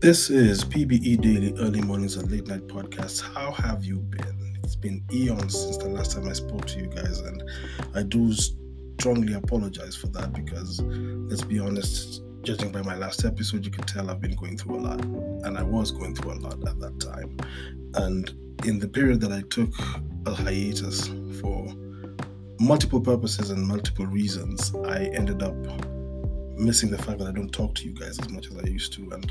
This 0.00 0.30
is 0.30 0.64
PBE 0.64 1.20
Daily 1.20 1.52
Early 1.58 1.82
Mornings 1.82 2.16
and 2.16 2.30
Late 2.32 2.46
Night 2.46 2.66
Podcast. 2.68 3.20
How 3.20 3.52
have 3.52 3.84
you 3.84 3.96
been? 3.96 4.56
It's 4.64 4.74
been 4.74 5.04
eons 5.12 5.60
since 5.60 5.76
the 5.76 5.90
last 5.90 6.12
time 6.12 6.26
I 6.26 6.32
spoke 6.32 6.64
to 6.68 6.78
you 6.78 6.86
guys, 6.86 7.20
and 7.20 7.42
I 7.94 8.04
do 8.04 8.32
strongly 8.32 9.34
apologize 9.34 9.94
for 9.94 10.06
that 10.06 10.32
because, 10.32 10.80
let's 10.80 11.42
be 11.42 11.58
honest, 11.58 12.22
judging 12.40 12.72
by 12.72 12.80
my 12.80 12.94
last 12.96 13.26
episode, 13.26 13.62
you 13.66 13.70
can 13.70 13.84
tell 13.84 14.08
I've 14.08 14.22
been 14.22 14.36
going 14.36 14.56
through 14.56 14.76
a 14.76 14.80
lot, 14.80 15.04
and 15.04 15.58
I 15.58 15.62
was 15.62 15.90
going 15.90 16.14
through 16.14 16.32
a 16.32 16.40
lot 16.40 16.66
at 16.66 16.80
that 16.80 16.98
time. 16.98 17.36
And 18.02 18.30
in 18.64 18.78
the 18.78 18.88
period 18.88 19.20
that 19.20 19.32
I 19.32 19.42
took 19.50 19.74
a 20.24 20.32
hiatus 20.32 21.08
for 21.42 21.74
multiple 22.58 23.02
purposes 23.02 23.50
and 23.50 23.68
multiple 23.68 24.06
reasons, 24.06 24.74
I 24.76 25.10
ended 25.12 25.42
up 25.42 25.54
missing 26.56 26.90
the 26.90 26.96
fact 26.96 27.18
that 27.18 27.28
I 27.28 27.32
don't 27.32 27.52
talk 27.52 27.74
to 27.74 27.84
you 27.84 27.92
guys 27.92 28.18
as 28.18 28.30
much 28.30 28.50
as 28.50 28.56
I 28.56 28.66
used 28.66 28.94
to. 28.94 29.10
And 29.10 29.30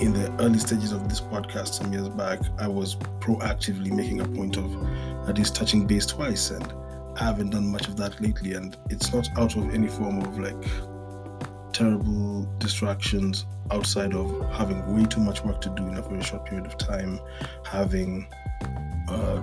in 0.00 0.12
the 0.12 0.32
early 0.40 0.58
stages 0.58 0.92
of 0.92 1.08
this 1.08 1.20
podcast 1.20 1.74
some 1.74 1.92
years 1.92 2.08
back, 2.08 2.40
I 2.58 2.66
was 2.66 2.96
proactively 3.20 3.92
making 3.92 4.20
a 4.20 4.28
point 4.28 4.56
of 4.56 5.28
at 5.28 5.38
least 5.38 5.54
touching 5.54 5.86
base 5.86 6.06
twice, 6.06 6.50
and 6.50 6.72
I 7.16 7.24
haven't 7.24 7.50
done 7.50 7.70
much 7.70 7.88
of 7.88 7.96
that 7.98 8.20
lately. 8.20 8.54
And 8.54 8.76
it's 8.90 9.12
not 9.12 9.28
out 9.36 9.56
of 9.56 9.74
any 9.74 9.88
form 9.88 10.20
of 10.20 10.38
like 10.38 10.62
terrible 11.72 12.48
distractions 12.58 13.46
outside 13.70 14.14
of 14.14 14.50
having 14.52 14.94
way 14.94 15.06
too 15.06 15.20
much 15.20 15.44
work 15.44 15.60
to 15.62 15.70
do 15.70 15.86
in 15.86 15.96
a 15.96 16.02
very 16.02 16.22
short 16.22 16.46
period 16.46 16.66
of 16.66 16.76
time, 16.78 17.20
having 17.64 18.26
uh, 19.08 19.40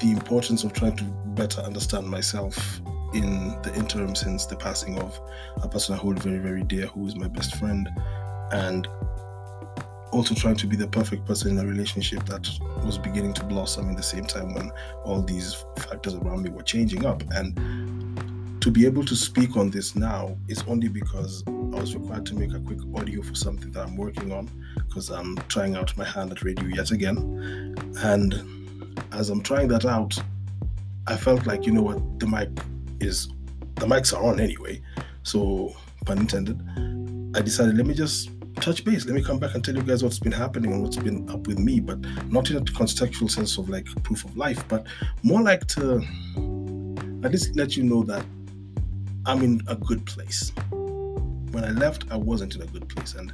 the 0.00 0.10
importance 0.10 0.64
of 0.64 0.72
trying 0.72 0.96
to 0.96 1.04
better 1.04 1.60
understand 1.60 2.06
myself 2.06 2.80
in 3.14 3.60
the 3.62 3.72
interim 3.74 4.14
since 4.14 4.46
the 4.46 4.56
passing 4.56 4.98
of 4.98 5.18
a 5.62 5.68
person 5.68 5.94
I 5.94 5.98
hold 5.98 6.22
very, 6.22 6.38
very 6.38 6.62
dear, 6.62 6.86
who 6.86 7.06
is 7.06 7.16
my 7.16 7.28
best 7.28 7.56
friend, 7.56 7.88
and 8.52 8.88
also 10.10 10.34
trying 10.34 10.56
to 10.56 10.66
be 10.66 10.76
the 10.76 10.86
perfect 10.86 11.26
person 11.26 11.50
in 11.50 11.58
a 11.58 11.66
relationship 11.66 12.24
that 12.26 12.48
was 12.84 12.98
beginning 12.98 13.32
to 13.34 13.44
blossom 13.44 13.88
in 13.88 13.94
the 13.94 14.02
same 14.02 14.24
time 14.24 14.54
when 14.54 14.70
all 15.04 15.22
these 15.22 15.64
factors 15.78 16.14
around 16.14 16.42
me 16.42 16.50
were 16.50 16.62
changing 16.62 17.04
up. 17.04 17.22
And 17.32 18.60
to 18.60 18.70
be 18.70 18.86
able 18.86 19.04
to 19.04 19.14
speak 19.14 19.56
on 19.56 19.70
this 19.70 19.94
now 19.94 20.36
is 20.48 20.62
only 20.66 20.88
because 20.88 21.44
I 21.46 21.50
was 21.80 21.94
required 21.94 22.26
to 22.26 22.34
make 22.34 22.52
a 22.54 22.60
quick 22.60 22.80
audio 22.96 23.22
for 23.22 23.34
something 23.34 23.70
that 23.72 23.86
I'm 23.86 23.96
working 23.96 24.32
on 24.32 24.50
because 24.74 25.10
I'm 25.10 25.36
trying 25.48 25.76
out 25.76 25.96
my 25.96 26.04
hand 26.04 26.32
at 26.32 26.42
radio 26.42 26.64
yet 26.66 26.90
again. 26.90 27.74
And 27.98 28.34
as 29.12 29.30
I'm 29.30 29.42
trying 29.42 29.68
that 29.68 29.84
out, 29.84 30.18
I 31.06 31.16
felt 31.16 31.46
like, 31.46 31.66
you 31.66 31.72
know 31.72 31.82
what, 31.82 32.20
the 32.20 32.26
mic 32.26 32.48
is, 33.00 33.28
the 33.76 33.86
mics 33.86 34.16
are 34.16 34.22
on 34.22 34.40
anyway. 34.40 34.82
So, 35.22 35.74
pun 36.04 36.18
intended, 36.18 36.60
I 37.36 37.42
decided, 37.42 37.76
let 37.76 37.86
me 37.86 37.94
just 37.94 38.30
touch 38.60 38.84
base. 38.84 39.06
Let 39.06 39.14
me 39.14 39.22
come 39.22 39.38
back 39.38 39.54
and 39.54 39.64
tell 39.64 39.74
you 39.74 39.82
guys 39.82 40.02
what's 40.02 40.18
been 40.18 40.32
happening 40.32 40.72
and 40.72 40.82
what's 40.82 40.96
been 40.96 41.28
up 41.30 41.46
with 41.46 41.58
me, 41.58 41.80
but 41.80 41.98
not 42.30 42.50
in 42.50 42.56
a 42.56 42.60
contextual 42.60 43.30
sense 43.30 43.58
of 43.58 43.68
like 43.68 43.86
proof 44.02 44.24
of 44.24 44.36
life, 44.36 44.66
but 44.68 44.86
more 45.22 45.42
like 45.42 45.66
to 45.68 46.04
at 47.24 47.32
least 47.32 47.56
let 47.56 47.76
you 47.76 47.82
know 47.82 48.02
that 48.04 48.24
I'm 49.26 49.42
in 49.42 49.60
a 49.66 49.76
good 49.76 50.04
place. 50.06 50.52
When 50.70 51.64
I 51.64 51.70
left, 51.70 52.04
I 52.10 52.16
wasn't 52.16 52.54
in 52.54 52.62
a 52.62 52.66
good 52.66 52.88
place, 52.88 53.14
and 53.14 53.32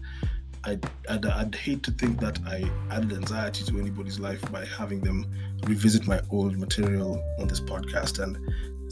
I'd, 0.64 0.88
I'd, 1.08 1.26
I'd 1.26 1.54
hate 1.54 1.82
to 1.84 1.90
think 1.90 2.20
that 2.20 2.38
I 2.46 2.70
added 2.90 3.12
anxiety 3.12 3.64
to 3.64 3.78
anybody's 3.78 4.18
life 4.18 4.40
by 4.50 4.64
having 4.64 5.00
them 5.00 5.26
revisit 5.66 6.06
my 6.06 6.20
old 6.30 6.56
material 6.58 7.22
on 7.38 7.48
this 7.48 7.60
podcast 7.60 8.22
and 8.22 8.38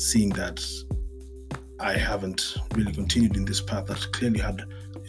seeing 0.00 0.30
that 0.30 0.62
I 1.80 1.96
haven't 1.96 2.56
really 2.74 2.92
continued 2.92 3.36
in 3.36 3.44
this 3.44 3.61
path 3.61 3.86
that 3.86 4.06
clearly 4.12 4.39
had 4.39 4.64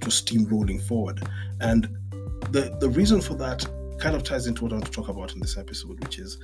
was 0.05 0.21
steamrolling 0.21 0.81
forward. 0.81 1.21
And 1.61 1.89
the 2.51 2.75
the 2.79 2.89
reason 2.89 3.21
for 3.21 3.35
that 3.35 3.65
kind 3.99 4.15
of 4.15 4.23
ties 4.23 4.47
into 4.47 4.63
what 4.63 4.73
I 4.73 4.75
want 4.75 4.85
to 4.85 4.91
talk 4.91 5.07
about 5.07 5.33
in 5.33 5.39
this 5.39 5.57
episode, 5.57 5.99
which 6.03 6.19
is 6.19 6.37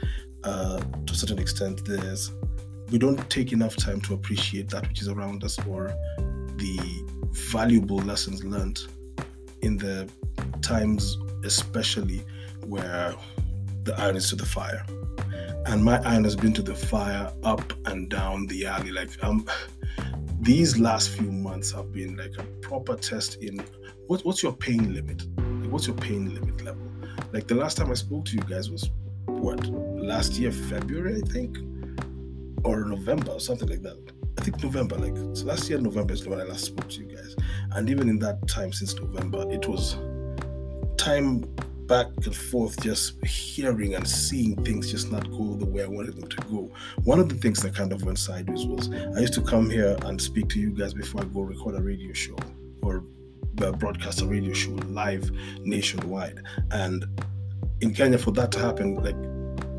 uh, 0.44 0.80
to 0.80 1.14
a 1.14 1.16
certain 1.16 1.40
extent, 1.40 1.86
there's 1.86 2.32
we 2.92 2.98
don't 2.98 3.30
take 3.30 3.52
enough 3.52 3.76
time 3.76 4.02
to 4.02 4.14
appreciate 4.14 4.70
that 4.70 4.88
which 4.88 5.02
is 5.02 5.08
around 5.08 5.44
us 5.44 5.60
or 5.68 5.94
the 6.56 6.80
valuable 7.52 7.98
lessons 7.98 8.44
learned 8.44 8.80
in 9.62 9.78
the 9.78 10.10
times, 10.62 11.18
especially 11.44 12.24
where 12.66 13.14
the 13.84 14.00
iron 14.00 14.16
is 14.16 14.30
to 14.30 14.36
the 14.36 14.46
fire. 14.46 14.86
And 15.66 15.84
my 15.84 16.02
iron 16.02 16.24
has 16.24 16.36
been 16.36 16.54
to 16.54 16.62
the 16.62 16.74
fire 16.74 17.32
up 17.44 17.74
and 17.86 18.10
down 18.10 18.48
the 18.48 18.66
alley. 18.66 18.92
Like 18.92 19.12
um 19.24 19.46
these 20.42 20.80
last 20.80 21.10
few 21.10 21.32
months 21.32 21.72
have 21.72 21.92
been 21.92 22.16
like 22.16 22.34
a 22.38 22.44
proper 22.62 22.96
test 22.96 23.36
in 23.42 23.62
what, 24.08 24.26
what's 24.26 24.42
your 24.42 24.54
pain 24.54 24.94
limit? 24.94 25.24
Like, 25.38 25.72
what's 25.72 25.86
your 25.86 25.96
pain 25.96 26.34
limit 26.34 26.64
level? 26.64 26.82
Like 27.32 27.48
the 27.48 27.56
last 27.56 27.78
time 27.78 27.92
I 27.92 27.94
spoke 27.94 28.26
to 28.26 28.36
you 28.36 28.42
guys 28.42 28.72
was 28.72 28.90
what 29.26 29.64
last 29.68 30.34
year, 30.34 30.52
February, 30.52 31.22
I 31.24 31.28
think, 31.30 31.58
or 32.64 32.86
November 32.86 33.34
or 33.34 33.40
something 33.40 33.70
like 33.70 33.84
that. 33.84 33.98
I 34.38 34.42
think 34.42 34.64
November, 34.64 34.96
like 34.98 35.16
so 35.36 35.46
last 35.46 35.70
year, 35.70 35.80
November 35.80 36.14
is 36.14 36.26
when 36.26 36.40
I 36.40 36.44
last 36.44 36.66
spoke 36.66 36.90
to 36.90 37.02
you 37.02 37.16
guys. 37.16 37.36
And 37.74 37.90
even 37.90 38.10
in 38.10 38.18
that 38.20 38.48
time 38.48 38.72
since 38.72 38.96
November, 38.96 39.46
it 39.52 39.68
was 39.68 39.98
time 40.98 41.44
back 41.90 42.06
and 42.24 42.36
forth, 42.36 42.80
just 42.82 43.22
hearing 43.26 43.96
and 43.96 44.08
seeing 44.08 44.56
things 44.64 44.92
just 44.92 45.12
not 45.12 45.30
go 45.32 45.56
the 45.56 45.66
way 45.66 45.84
I 45.84 45.88
wanted 45.88 46.16
them 46.16 46.30
to 46.30 46.38
go. 46.44 46.72
One 47.04 47.20
of 47.20 47.28
the 47.28 47.36
things 47.36 47.62
that 47.64 47.76
kind 47.76 47.92
of 47.92 48.04
went 48.04 48.20
sideways 48.20 48.66
was 48.66 48.90
I 49.18 49.20
used 49.20 49.34
to 49.34 49.42
come 49.42 49.70
here 49.70 49.98
and 50.04 50.22
speak 50.22 50.48
to 50.50 50.60
you 50.60 50.70
guys 50.70 50.94
before 50.94 51.22
I 51.22 51.26
go 51.26 51.42
record 51.42 51.76
a 51.76 51.82
radio 51.82 52.14
show 52.14 52.38
or 52.84 53.04
uh, 53.62 53.72
broadcast 53.72 54.22
a 54.22 54.28
radio 54.28 54.54
show 54.54 54.72
live 54.88 55.32
nationwide. 55.62 56.42
And 56.72 57.06
in 57.82 57.94
Kenya, 57.94 58.20
for 58.20 58.32
that 58.32 58.52
to 58.54 58.60
happen, 58.60 58.96
like 59.04 59.18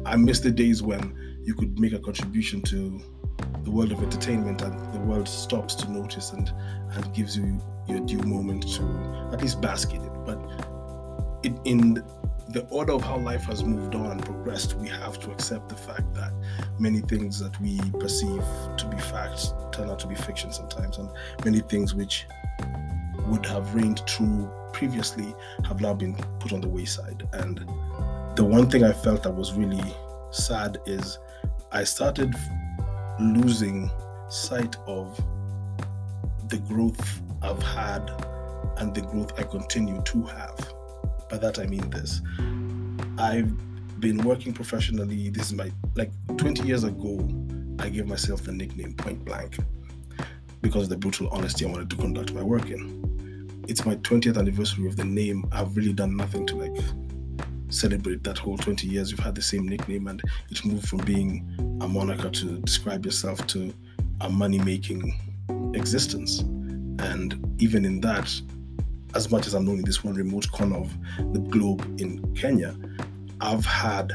I 0.04 0.16
miss 0.16 0.41
the 0.41 0.50
days 0.50 0.82
when 0.82 1.16
you 1.44 1.54
could 1.54 1.78
make 1.78 1.93
a 1.93 2.00
contribution 2.00 2.60
to 2.62 3.00
the 3.62 3.70
world 3.70 3.93
of 3.93 4.03
entertainment 4.03 4.62
and 4.62 4.93
the 4.93 4.99
world 5.00 5.28
stops 5.28 5.75
to 5.76 5.91
notice 5.91 6.32
and 6.32 6.53
and 6.93 7.15
gives 7.15 7.37
you 7.37 7.60
your 7.87 8.00
due 8.00 8.19
moment 8.19 8.62
to 8.75 8.82
at 9.32 9.41
least 9.41 9.60
bask 9.60 9.94
in 9.94 10.03
it. 10.03 10.12
But 10.26 10.38
in 11.42 12.02
the 12.50 12.66
order 12.70 12.92
of 12.92 13.02
how 13.02 13.16
life 13.16 13.44
has 13.44 13.62
moved 13.62 13.94
on 13.94 14.10
and 14.10 14.24
progressed, 14.24 14.74
we 14.74 14.88
have 14.88 15.20
to 15.20 15.30
accept 15.30 15.68
the 15.68 15.76
fact 15.76 16.12
that 16.14 16.32
many 16.78 17.00
things 17.00 17.38
that 17.38 17.58
we 17.60 17.78
perceive 18.00 18.42
to 18.76 18.86
be 18.90 18.98
facts 18.98 19.54
turn 19.72 19.88
out 19.88 20.00
to 20.00 20.06
be 20.08 20.16
fiction 20.16 20.52
sometimes, 20.52 20.98
and 20.98 21.08
many 21.44 21.60
things 21.60 21.94
which 21.94 22.26
would 23.26 23.46
have 23.46 23.74
reigned 23.74 24.04
true 24.06 24.50
previously 24.72 25.34
have 25.64 25.80
now 25.80 25.94
been 25.94 26.14
put 26.40 26.52
on 26.52 26.60
the 26.60 26.68
wayside. 26.68 27.28
And 27.32 27.58
the 28.36 28.44
one 28.44 28.68
thing 28.68 28.82
I 28.82 28.92
felt 28.92 29.22
that 29.22 29.34
was 29.34 29.52
really 29.52 29.94
sad 30.30 30.78
is 30.86 31.18
I 31.70 31.84
started 31.84 32.34
losing 33.20 33.90
sight 34.28 34.76
of 34.86 35.16
the 36.48 36.58
growth 36.58 37.20
I've 37.42 37.62
had 37.62 38.10
and 38.78 38.92
the 38.94 39.02
growth 39.02 39.38
I 39.38 39.44
continue 39.44 40.02
to 40.02 40.22
have 40.22 40.72
by 41.30 41.38
that 41.38 41.58
I 41.58 41.66
mean 41.66 41.88
this. 41.91 42.20
I've 43.18 43.50
been 44.00 44.18
working 44.18 44.52
professionally. 44.52 45.30
This 45.30 45.46
is 45.46 45.52
my 45.52 45.70
like 45.94 46.10
20 46.36 46.66
years 46.66 46.84
ago. 46.84 47.28
I 47.78 47.88
gave 47.88 48.06
myself 48.06 48.42
the 48.42 48.52
nickname 48.52 48.94
Point 48.94 49.24
Blank 49.24 49.58
because 50.60 50.84
of 50.84 50.88
the 50.90 50.96
brutal 50.96 51.28
honesty 51.30 51.64
I 51.64 51.69
wanted 51.69 51.88
to 51.90 51.96
conduct 51.96 52.32
my 52.34 52.42
work 52.42 52.70
in. 52.70 53.64
It's 53.69 53.86
my 53.86 53.94
20th 53.96 54.36
anniversary 54.36 54.86
of 54.86 54.96
the 54.96 55.04
name. 55.04 55.44
I've 55.52 55.76
really 55.76 55.92
done 55.92 56.16
nothing 56.16 56.46
to 56.48 56.56
like 56.56 56.76
celebrate 57.69 58.24
that 58.24 58.36
whole 58.36 58.58
20 58.58 58.86
years. 58.86 59.10
You've 59.10 59.20
had 59.20 59.34
the 59.34 59.42
same 59.42 59.69
nickname, 59.69 60.08
and 60.08 60.20
it 60.50 60.64
moved 60.64 60.88
from 60.88 60.98
being 60.98 61.78
a 61.80 61.88
moniker 61.88 62.28
to 62.28 62.58
describe 62.60 63.04
yourself 63.04 63.46
to 63.49 63.72
a 64.20 64.28
money 64.28 64.58
making 64.58 65.19
existence. 65.75 66.40
And 66.40 67.55
even 67.58 67.84
in 67.84 68.00
that, 68.00 68.28
as 69.14 69.30
much 69.30 69.46
as 69.46 69.54
I'm 69.54 69.64
known 69.64 69.78
in 69.78 69.84
this 69.84 70.04
one 70.04 70.14
remote 70.14 70.50
corner 70.50 70.78
of 70.78 70.92
the 71.32 71.40
globe 71.40 72.00
in 72.00 72.34
Kenya, 72.34 72.76
I've 73.40 73.64
had 73.64 74.12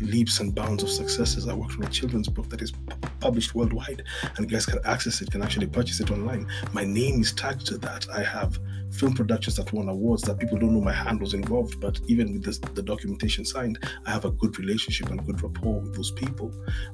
leaps 0.00 0.40
and 0.40 0.54
bounds 0.54 0.82
of 0.82 0.90
successes. 0.90 1.48
I 1.48 1.54
worked 1.54 1.76
on 1.76 1.84
a 1.84 1.88
children's 1.88 2.28
book 2.28 2.48
that 2.50 2.60
is 2.62 2.72
published 3.20 3.54
worldwide, 3.54 4.02
and 4.36 4.50
guys 4.50 4.66
can 4.66 4.78
access 4.84 5.20
it, 5.22 5.30
can 5.30 5.42
actually 5.42 5.66
purchase 5.66 6.00
it 6.00 6.10
online. 6.10 6.46
My 6.72 6.84
name 6.84 7.20
is 7.20 7.32
tagged 7.32 7.66
to 7.66 7.78
that. 7.78 8.06
I 8.12 8.22
have 8.22 8.58
film 8.92 9.14
productions 9.14 9.56
that 9.56 9.72
won 9.72 9.88
awards 9.88 10.22
that 10.22 10.38
people 10.38 10.58
don't 10.58 10.74
know 10.74 10.80
my 10.80 10.92
hand 10.92 11.20
was 11.20 11.34
involved, 11.34 11.80
but 11.80 12.00
even 12.06 12.32
with 12.32 12.44
this, 12.44 12.58
the 12.58 12.82
documentation 12.82 13.44
signed, 13.44 13.78
I 14.06 14.10
have 14.10 14.24
a 14.24 14.30
good 14.30 14.58
relationship 14.58 15.10
and 15.10 15.24
good 15.24 15.42
rapport 15.42 15.80
with 15.80 15.94
those 15.94 16.10
people. 16.10 16.52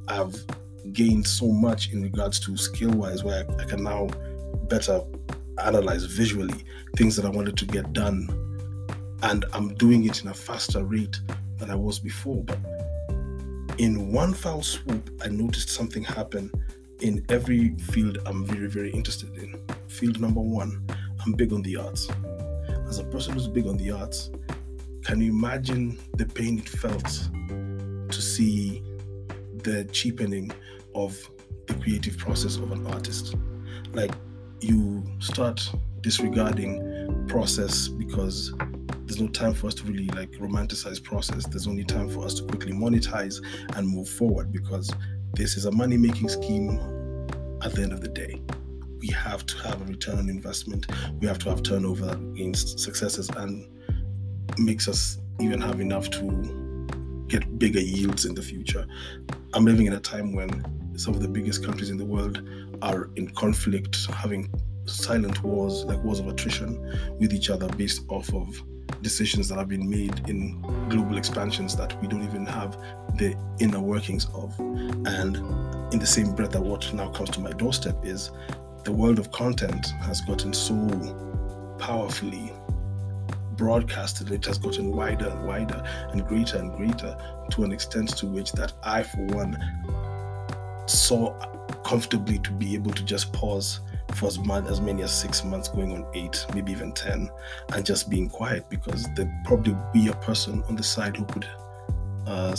I've 0.09 0.37
gained 0.93 1.27
so 1.27 1.49
much 1.53 1.93
in 1.93 2.03
regards 2.03 2.41
to 2.41 2.57
skill 2.57 2.91
wise, 2.91 3.25
where 3.25 3.45
I, 3.49 3.63
I 3.63 3.65
can 3.65 3.83
now 3.83 4.09
better 4.69 5.03
analyze 5.67 6.05
visually 6.05 6.65
things 6.97 7.17
that 7.17 7.25
I 7.25 7.31
wanted 7.31 7.57
to 7.59 7.67
get 7.67 7.93
done. 7.93 8.29
And 9.23 9.45
I'm 9.53 9.75
doing 9.75 10.05
it 10.05 10.23
in 10.23 10.29
a 10.29 10.35
faster 10.35 10.85
rate 10.85 11.21
than 11.59 11.71
I 11.71 11.75
was 11.75 11.99
before. 11.99 12.43
But 12.43 12.59
in 13.79 14.13
one 14.13 14.35
foul 14.35 14.63
swoop, 14.63 15.11
I 15.23 15.29
noticed 15.29 15.71
something 15.71 16.03
happen 16.03 16.51
in 17.01 17.25
every 17.29 17.77
field 17.77 18.19
I'm 18.27 18.45
very, 18.45 18.69
very 18.69 18.91
interested 18.91 19.37
in. 19.37 19.59
Field 19.89 20.21
number 20.21 20.41
one, 20.41 20.85
I'm 21.25 21.33
big 21.33 21.53
on 21.53 21.63
the 21.63 21.77
arts. 21.77 22.09
as 22.89 22.99
a 22.99 23.05
person 23.05 23.35
who's 23.35 23.49
big 23.49 23.67
on 23.67 23.77
the 23.77 23.91
arts, 23.91 24.31
can 25.05 25.21
you 25.21 25.31
imagine 25.31 25.99
the 26.17 26.27
pain 26.27 26.59
it 26.59 26.69
felt 26.69 27.29
to 28.11 28.23
see 28.23 28.83
the 29.63 29.85
cheapening 29.93 30.51
of 30.95 31.19
the 31.67 31.75
creative 31.75 32.19
process 32.19 32.57
of 32.57 32.73
an 32.73 32.87
artist? 32.87 33.35
Like 33.93 34.13
you 34.63 35.05
start 35.21 35.71
disregarding 36.01 37.27
process 37.29 37.89
because 37.89 38.53
there's 39.07 39.21
no 39.21 39.29
time 39.29 39.55
for 39.55 39.67
us 39.67 39.75
to 39.75 39.85
really 39.85 40.07
like 40.09 40.31
romanticize 40.33 41.03
process. 41.03 41.47
There's 41.47 41.67
only 41.67 41.85
time 41.85 42.09
for 42.09 42.25
us 42.25 42.35
to 42.35 42.45
quickly 42.45 42.73
monetize 42.73 43.41
and 43.77 43.89
move 43.89 44.09
forward 44.09 44.53
because 44.53 44.91
this 45.35 45.57
is 45.57 45.65
a 45.65 45.73
money 45.73 45.97
making 45.97 46.29
scheme 46.29 46.79
at 47.63 47.73
the 47.75 47.83
end 47.83 47.93
of 47.93 48.01
the 48.01 48.09
day. 48.09 48.41
We 48.99 49.09
have 49.09 49.47
to 49.47 49.59
have 49.59 49.81
a 49.81 49.85
return 49.85 50.19
on 50.19 50.29
investment. 50.29 50.87
We 51.21 51.27
have 51.27 51.39
to 51.41 51.51
have 51.51 51.63
turnover 51.63 52.07
that 52.07 52.35
gains 52.35 52.83
successes 52.83 53.31
and 53.31 53.67
makes 54.59 54.89
us 54.89 55.19
even 55.41 55.61
have 55.61 55.81
enough 55.81 56.11
to 56.11 57.27
get 57.29 57.59
bigger 57.59 57.81
yields 57.81 58.27
in 58.27 58.35
the 58.35 58.43
future. 58.43 58.87
I'm 59.55 59.65
living 59.65 59.87
in 59.87 59.95
a 59.95 60.01
time 60.01 60.33
when 60.35 60.99
some 60.99 61.15
of 61.15 61.23
the 61.23 61.29
biggest 61.29 61.65
countries 61.65 61.91
in 61.91 61.97
the 61.97 62.05
world 62.05 62.43
are 62.83 63.11
in 63.17 63.31
conflict, 63.31 64.07
having 64.11 64.51
silent 64.87 65.43
wars, 65.43 65.85
like 65.85 66.03
wars 66.03 66.19
of 66.19 66.29
attrition 66.29 66.99
with 67.19 67.33
each 67.33 67.51
other 67.51 67.69
based 67.69 68.03
off 68.09 68.33
of 68.35 68.49
decisions 69.03 69.49
that 69.49 69.59
have 69.59 69.69
been 69.69 69.89
made 69.89 70.29
in 70.29 70.61
global 70.89 71.17
expansions 71.17 71.77
that 71.77 72.01
we 72.03 72.09
don't 72.09 72.23
even 72.25 72.45
have 72.45 72.77
the 73.17 73.37
inner 73.61 73.81
workings 73.81 74.27
of. 74.35 74.59
And 74.59 75.37
in 75.93 75.99
the 75.99 76.07
same 76.07 76.35
breath 76.35 76.53
that 76.53 76.63
what 76.63 76.93
now 76.93 77.11
comes 77.11 77.31
to 77.31 77.41
my 77.41 77.53
doorstep 77.53 78.05
is 78.05 78.31
the 78.85 78.93
world 78.93 79.19
of 79.19 79.31
content 79.33 79.87
has 80.01 80.21
gotten 80.23 80.53
so 80.53 81.77
powerfully 81.79 82.53
broadcasted, 83.57 84.31
it 84.31 84.45
has 84.47 84.59
gotten 84.59 84.91
wider 84.97 85.29
and 85.29 85.47
wider 85.47 85.83
and 86.13 86.27
greater 86.27 86.59
and 86.59 86.75
greater 86.77 87.17
to 87.51 87.63
an 87.63 87.73
extent 87.73 88.17
to 88.17 88.27
which 88.27 88.53
that 88.53 88.73
I, 88.83 89.03
for 89.03 89.25
one, 89.27 89.57
saw 90.87 91.35
comfortably 91.91 92.39
to 92.39 92.53
be 92.53 92.73
able 92.73 92.93
to 92.93 93.05
just 93.05 93.33
pause 93.33 93.81
for 94.15 94.27
as, 94.27 94.39
much, 94.39 94.65
as 94.67 94.81
many 94.81 95.03
as 95.03 95.11
six 95.13 95.43
months, 95.45 95.67
going 95.67 95.91
on 95.91 96.07
eight, 96.15 96.47
maybe 96.55 96.71
even 96.71 96.93
10, 96.93 97.29
and 97.75 97.85
just 97.85 98.09
being 98.09 98.29
quiet 98.29 98.71
because 98.71 99.09
there'd 99.17 99.29
probably 99.45 99.77
be 99.93 100.07
a 100.07 100.13
person 100.15 100.63
on 100.69 100.77
the 100.77 100.85
side 100.85 101.17
who 101.17 101.25
could 101.25 101.49
uh, 102.29 102.55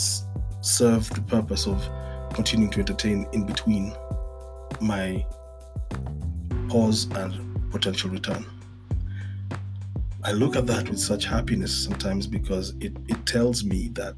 serve 0.60 1.08
the 1.14 1.22
purpose 1.22 1.66
of 1.66 1.82
continuing 2.34 2.70
to 2.70 2.80
entertain 2.80 3.26
in 3.32 3.46
between 3.46 3.94
my 4.82 5.24
pause 6.68 7.08
and 7.12 7.70
potential 7.70 8.10
return. 8.10 8.44
I 10.24 10.32
look 10.32 10.56
at 10.56 10.66
that 10.66 10.90
with 10.90 11.00
such 11.00 11.24
happiness 11.24 11.72
sometimes 11.84 12.26
because 12.26 12.74
it, 12.80 12.94
it 13.08 13.24
tells 13.24 13.64
me 13.64 13.88
that 13.94 14.14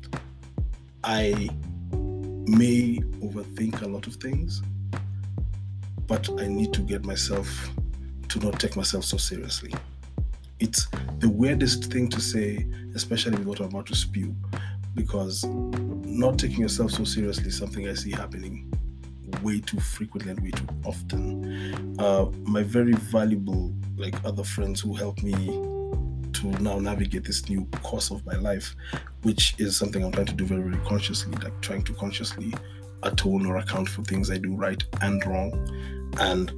I 1.04 1.48
may 2.48 2.98
overthink 3.22 3.80
a 3.82 3.86
lot 3.86 4.08
of 4.08 4.16
things 4.16 4.60
but 6.06 6.28
I 6.38 6.48
need 6.48 6.72
to 6.74 6.80
get 6.80 7.04
myself 7.04 7.70
to 8.28 8.38
not 8.40 8.58
take 8.60 8.76
myself 8.76 9.04
so 9.04 9.16
seriously. 9.16 9.72
It's 10.60 10.86
the 11.18 11.28
weirdest 11.28 11.92
thing 11.92 12.08
to 12.10 12.20
say, 12.20 12.66
especially 12.94 13.38
with 13.38 13.46
what 13.46 13.60
I'm 13.60 13.66
about 13.66 13.86
to 13.86 13.94
spew, 13.94 14.34
because 14.94 15.44
not 15.44 16.38
taking 16.38 16.60
yourself 16.60 16.92
so 16.92 17.04
seriously 17.04 17.48
is 17.48 17.56
something 17.56 17.88
I 17.88 17.94
see 17.94 18.12
happening 18.12 18.70
way 19.42 19.60
too 19.60 19.80
frequently 19.80 20.30
and 20.30 20.40
way 20.40 20.50
too 20.50 20.66
often. 20.84 21.96
Uh, 21.98 22.26
my 22.44 22.62
very 22.62 22.92
valuable, 22.92 23.72
like 23.96 24.14
other 24.24 24.44
friends 24.44 24.80
who 24.80 24.94
help 24.94 25.22
me 25.22 25.32
to 25.34 26.46
now 26.62 26.78
navigate 26.78 27.24
this 27.24 27.48
new 27.48 27.64
course 27.82 28.10
of 28.10 28.24
my 28.26 28.34
life, 28.34 28.74
which 29.22 29.54
is 29.58 29.76
something 29.76 30.04
I'm 30.04 30.12
trying 30.12 30.26
to 30.26 30.34
do 30.34 30.44
very, 30.44 30.62
very 30.62 30.84
consciously, 30.84 31.32
like 31.42 31.58
trying 31.60 31.82
to 31.84 31.94
consciously 31.94 32.52
atone 33.04 33.46
or 33.46 33.58
account 33.58 33.88
for 33.88 34.02
things 34.02 34.30
I 34.30 34.38
do 34.38 34.54
right 34.54 34.82
and 35.00 35.24
wrong, 35.26 36.12
and 36.20 36.52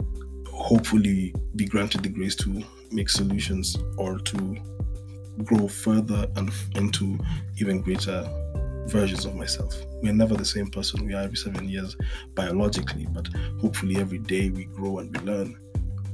hopefully 0.48 1.34
be 1.54 1.66
granted 1.66 2.02
the 2.02 2.08
grace 2.08 2.34
to 2.37 2.62
make 2.90 3.08
solutions 3.08 3.76
or 3.98 4.19
to 4.19 4.56
grow 5.44 5.69
further 5.69 6.26
and 6.37 6.50
into 6.75 7.19
even 7.60 7.82
greater 7.82 8.26
versions 8.87 9.25
of 9.25 9.34
myself. 9.34 9.75
We're 10.02 10.12
never 10.12 10.34
the 10.34 10.44
same 10.44 10.69
person 10.69 11.04
we 11.04 11.14
are 11.14 11.22
every 11.22 11.37
seven 11.37 11.69
years 11.69 11.96
biologically, 12.34 13.06
but 13.10 13.28
hopefully 13.60 13.96
every 13.96 14.19
day 14.19 14.50
we 14.50 14.64
grow 14.66 14.99
and 14.99 15.14
we 15.14 15.25
learn 15.26 15.58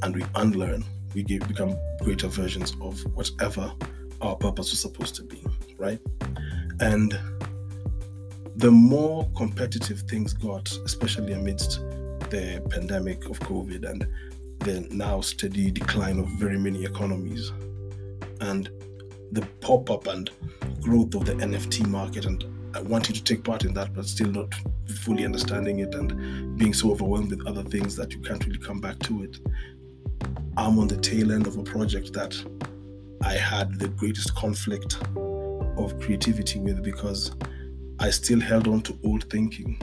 and 0.02 0.14
we 0.14 0.24
unlearn. 0.34 0.84
We 1.14 1.22
get, 1.22 1.46
become 1.46 1.76
greater 2.00 2.28
versions 2.28 2.74
of 2.80 2.98
whatever 3.14 3.72
our 4.22 4.36
purpose 4.36 4.70
was 4.70 4.80
supposed 4.80 5.14
to 5.16 5.22
be, 5.22 5.44
right? 5.76 6.00
And 6.80 7.18
the 8.56 8.70
more 8.70 9.28
competitive 9.36 10.00
things 10.00 10.32
got, 10.32 10.70
especially 10.84 11.32
amidst 11.32 11.80
the 12.30 12.62
pandemic 12.70 13.24
of 13.28 13.38
COVID 13.40 13.88
and 13.88 14.06
the 14.60 14.80
now 14.90 15.20
steady 15.20 15.70
decline 15.70 16.18
of 16.18 16.26
very 16.38 16.58
many 16.58 16.84
economies, 16.84 17.52
and 18.40 18.70
the 19.32 19.42
pop 19.60 19.90
up 19.90 20.06
and 20.06 20.30
growth 20.80 21.14
of 21.14 21.24
the 21.24 21.32
NFT 21.34 21.86
market, 21.88 22.26
and 22.26 22.44
uh, 22.44 22.78
I 22.78 22.82
wanted 22.82 23.14
to 23.16 23.24
take 23.24 23.44
part 23.44 23.64
in 23.64 23.74
that, 23.74 23.94
but 23.94 24.06
still 24.06 24.30
not 24.30 24.54
fully 24.86 25.24
understanding 25.24 25.80
it 25.80 25.94
and 25.94 26.58
being 26.58 26.74
so 26.74 26.90
overwhelmed 26.90 27.30
with 27.30 27.46
other 27.46 27.62
things 27.62 27.96
that 27.96 28.12
you 28.12 28.20
can't 28.20 28.44
really 28.46 28.58
come 28.58 28.80
back 28.80 28.98
to 29.00 29.24
it. 29.24 29.38
I'm 30.56 30.78
on 30.78 30.88
the 30.88 30.96
tail 30.96 31.32
end 31.32 31.46
of 31.46 31.56
a 31.56 31.62
project 31.62 32.12
that 32.12 32.36
I 33.22 33.34
had 33.34 33.78
the 33.78 33.88
greatest 33.88 34.34
conflict 34.34 34.98
of 35.78 35.98
creativity 36.00 36.60
with 36.60 36.82
because 36.82 37.32
I 38.02 38.10
still 38.10 38.40
held 38.40 38.66
on 38.66 38.82
to 38.82 38.98
old 39.04 39.30
thinking 39.30 39.80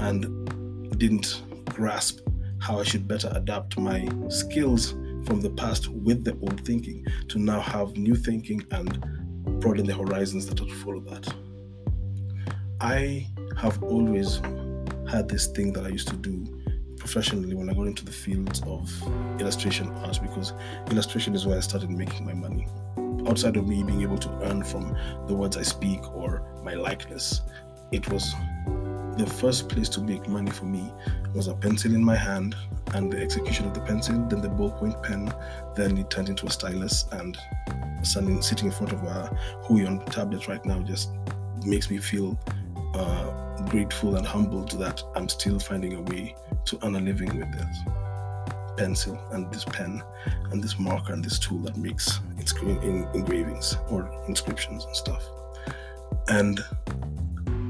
and 0.00 0.98
didn't 0.98 1.44
grasp 1.64 2.20
how 2.60 2.78
I 2.78 2.82
should 2.82 3.08
better 3.08 3.32
adapt 3.34 3.78
my 3.78 4.06
skills 4.28 4.90
from 5.24 5.40
the 5.40 5.48
past 5.56 5.88
with 5.88 6.24
the 6.24 6.36
old 6.42 6.62
thinking 6.66 7.06
to 7.28 7.38
now 7.38 7.60
have 7.62 7.96
new 7.96 8.14
thinking 8.16 8.62
and 8.72 9.00
broaden 9.60 9.86
the 9.86 9.94
horizons 9.94 10.46
that 10.48 10.60
would 10.60 10.70
follow 10.70 11.00
that. 11.00 11.26
I 12.82 13.26
have 13.56 13.82
always 13.82 14.42
had 15.10 15.26
this 15.30 15.46
thing 15.46 15.72
that 15.72 15.86
I 15.86 15.88
used 15.88 16.08
to 16.08 16.16
do 16.16 16.44
professionally 16.98 17.54
when 17.54 17.70
I 17.70 17.72
got 17.72 17.86
into 17.86 18.04
the 18.04 18.12
fields 18.12 18.60
of 18.66 18.92
illustration 19.40 19.88
art 20.04 20.18
because 20.20 20.52
illustration 20.90 21.34
is 21.34 21.46
where 21.46 21.56
I 21.56 21.60
started 21.60 21.88
making 21.88 22.26
my 22.26 22.34
money 22.34 22.68
outside 23.26 23.56
of 23.56 23.66
me 23.66 23.82
being 23.82 24.02
able 24.02 24.18
to 24.18 24.30
earn 24.42 24.62
from 24.62 24.96
the 25.26 25.34
words 25.34 25.56
I 25.56 25.62
speak 25.62 26.00
or 26.14 26.42
my 26.62 26.74
likeness, 26.74 27.42
it 27.92 28.08
was 28.10 28.34
the 29.16 29.26
first 29.26 29.68
place 29.68 29.88
to 29.90 30.00
make 30.00 30.28
money 30.28 30.50
for 30.50 30.64
me 30.64 30.92
was 31.34 31.48
a 31.48 31.54
pencil 31.54 31.92
in 31.94 32.02
my 32.02 32.14
hand 32.14 32.54
and 32.94 33.12
the 33.12 33.20
execution 33.20 33.66
of 33.66 33.74
the 33.74 33.80
pencil, 33.80 34.14
then 34.28 34.40
the 34.40 34.48
ballpoint 34.48 35.02
pen, 35.02 35.32
then 35.74 35.98
it 35.98 36.08
turned 36.08 36.28
into 36.28 36.46
a 36.46 36.50
stylus 36.50 37.04
and 37.12 37.36
standing 38.02 38.40
sitting 38.40 38.66
in 38.66 38.72
front 38.72 38.92
of 38.92 39.02
a 39.02 39.36
Huion 39.64 40.04
tablet 40.06 40.46
right 40.46 40.64
now 40.64 40.80
just 40.82 41.10
makes 41.66 41.90
me 41.90 41.98
feel 41.98 42.38
uh, 42.94 43.62
grateful 43.66 44.16
and 44.16 44.26
humbled 44.26 44.70
that 44.78 45.02
I'm 45.16 45.28
still 45.28 45.58
finding 45.58 45.94
a 45.94 46.02
way 46.02 46.34
to 46.66 46.78
earn 46.84 46.94
a 46.94 47.00
living 47.00 47.36
with 47.38 47.52
this 47.52 48.07
pencil 48.78 49.18
and 49.32 49.52
this 49.52 49.64
pen 49.64 50.02
and 50.50 50.62
this 50.62 50.78
marker 50.78 51.12
and 51.12 51.24
this 51.24 51.38
tool 51.38 51.58
that 51.58 51.76
makes 51.76 52.20
in 52.62 53.06
engravings 53.12 53.76
or 53.90 54.10
inscriptions 54.28 54.84
and 54.84 54.96
stuff. 54.96 55.22
And 56.28 56.60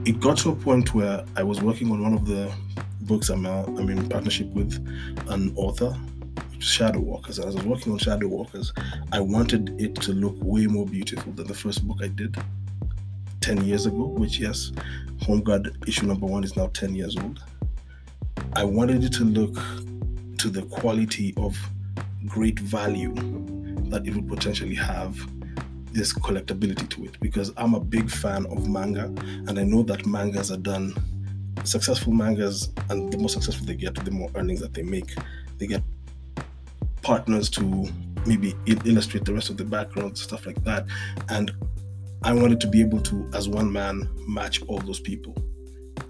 it 0.05 0.21
got 0.21 0.37
to 0.39 0.51
a 0.51 0.55
point 0.55 0.95
where 0.95 1.25
I 1.35 1.43
was 1.43 1.61
working 1.61 1.91
on 1.91 2.03
one 2.03 2.13
of 2.13 2.27
the 2.27 2.53
books 3.03 3.31
I'm, 3.31 3.47
uh, 3.47 3.63
I'm 3.65 3.89
in 3.89 4.09
partnership 4.09 4.49
with 4.49 4.75
an 5.29 5.53
author, 5.57 5.97
Shadow 6.59 7.01
Walkers. 7.01 7.39
As 7.39 7.57
I 7.57 7.59
was 7.59 7.67
working 7.67 7.93
on 7.93 7.99
Shadow 7.99 8.29
Walkers, 8.29 8.73
I 9.13 9.21
wanted 9.21 9.81
it 9.81 9.95
to 10.03 10.13
look 10.13 10.37
way 10.41 10.67
more 10.67 10.87
beautiful 10.87 11.33
than 11.33 11.47
the 11.47 11.55
first 11.55 11.87
book 11.87 11.99
I 12.03 12.09
did 12.09 12.37
10 13.41 13.65
years 13.65 13.87
ago, 13.87 14.05
which, 14.05 14.39
yes, 14.39 14.73
Home 15.23 15.43
Guard 15.43 15.77
issue 15.87 16.07
number 16.07 16.27
one 16.27 16.45
is 16.45 16.57
now 16.57 16.69
10 16.69 16.95
years 16.95 17.17
old. 17.17 17.43
I 18.55 18.65
wanted 18.65 19.05
it 19.05 19.13
to 19.15 19.25
look 19.25 19.57
to 20.39 20.49
the 20.49 20.63
quality 20.63 21.35
of 21.37 21.57
great 22.27 22.59
value 22.59 23.15
that 23.91 24.07
it 24.07 24.15
would 24.15 24.29
potentially 24.29 24.75
have 24.75 25.17
this 25.93 26.13
collectability 26.13 26.89
to 26.91 27.05
it. 27.05 27.19
Because 27.21 27.53
I'm 27.57 27.75
a 27.75 27.81
big 27.81 28.11
fan 28.11 28.47
of 28.47 28.69
manga 28.69 29.05
and 29.05 29.59
I 29.59 29.65
know 29.65 29.83
that 29.85 30.07
mangas 30.07 30.51
are 30.51 30.59
done 30.59 30.95
successful 31.65 32.13
mangas 32.13 32.73
and 32.89 33.13
the 33.13 33.19
more 33.19 33.29
successful 33.29 33.67
they 33.67 33.75
get 33.75 33.95
the 33.95 34.11
more 34.11 34.31
earnings 34.35 34.61
that 34.61 34.75
they 34.75 34.83
make. 34.83 35.15
They 35.59 35.67
get 35.67 35.83
partners 37.03 37.49
to 37.51 37.89
maybe 38.27 38.55
illustrate 38.67 39.25
the 39.25 39.33
rest 39.33 39.51
of 39.51 39.57
the 39.57 39.65
background 39.65 40.17
stuff 40.19 40.47
like 40.47 40.63
that. 40.65 40.87
And 41.29 41.53
I 42.23 42.33
wanted 42.33 42.61
to 42.61 42.67
be 42.67 42.81
able 42.81 43.01
to 43.03 43.29
as 43.35 43.49
one 43.49 43.73
man 43.73 44.09
match 44.27 44.63
all 44.69 44.79
those 44.79 45.01
people. 45.01 45.35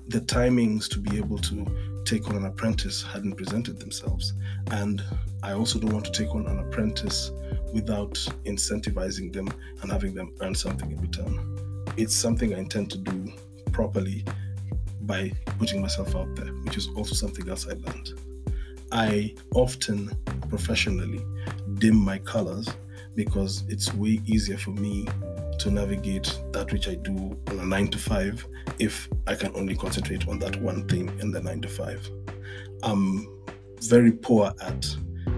The 0.09 0.21
timings 0.21 0.89
to 0.91 0.99
be 0.99 1.19
able 1.19 1.39
to 1.39 1.67
take 2.09 2.27
on 2.29 2.37
an 2.37 2.47
apprentice 2.47 3.03
hadn't 3.03 3.35
presented 3.35 3.79
themselves. 3.79 4.33
And 4.71 5.03
I 5.43 5.53
also 5.53 5.79
don't 5.79 5.93
want 5.93 6.07
to 6.07 6.11
take 6.13 6.35
on 6.35 6.47
an 6.47 6.59
apprentice 6.59 7.31
without 7.75 8.15
incentivizing 8.47 9.31
them 9.31 9.49
and 9.83 9.93
having 9.93 10.15
them 10.15 10.33
earn 10.41 10.55
something 10.55 10.91
in 10.91 10.99
return. 11.03 11.85
It's 11.99 12.15
something 12.15 12.55
I 12.55 12.59
intend 12.61 12.91
to 12.93 12.99
do 12.99 13.31
properly 13.73 14.25
by 15.03 15.33
putting 15.59 15.83
myself 15.83 16.17
out 16.17 16.35
there, 16.35 16.47
which 16.65 16.79
is 16.79 16.89
also 16.97 17.15
something 17.15 17.47
else 17.47 17.67
I 17.67 17.75
learned. 17.75 18.19
I 18.91 19.35
often 19.55 20.11
professionally 20.49 21.21
dim 21.75 21.97
my 21.97 22.19
colors 22.21 22.71
because 23.15 23.65
it's 23.69 23.93
way 23.93 24.21
easier 24.25 24.57
for 24.57 24.71
me 24.71 25.07
to 25.59 25.71
navigate 25.71 26.41
that 26.53 26.73
which 26.73 26.89
I 26.89 26.95
do 26.95 27.37
on 27.49 27.59
a 27.59 27.65
nine 27.65 27.89
to 27.89 27.99
five 27.99 28.47
if 28.79 29.09
I 29.27 29.35
can 29.35 29.55
only 29.57 29.75
concentrate 29.75 30.29
on 30.29 30.39
that 30.41 30.61
one 30.61 30.87
thing 30.89 31.09
in 31.21 31.33
the 31.33 31.41
nine 31.41 31.61
to 31.63 31.69
five. 31.69 32.09
I'm 32.83 33.29
very 33.83 34.13
poor 34.13 34.53
at 34.63 34.87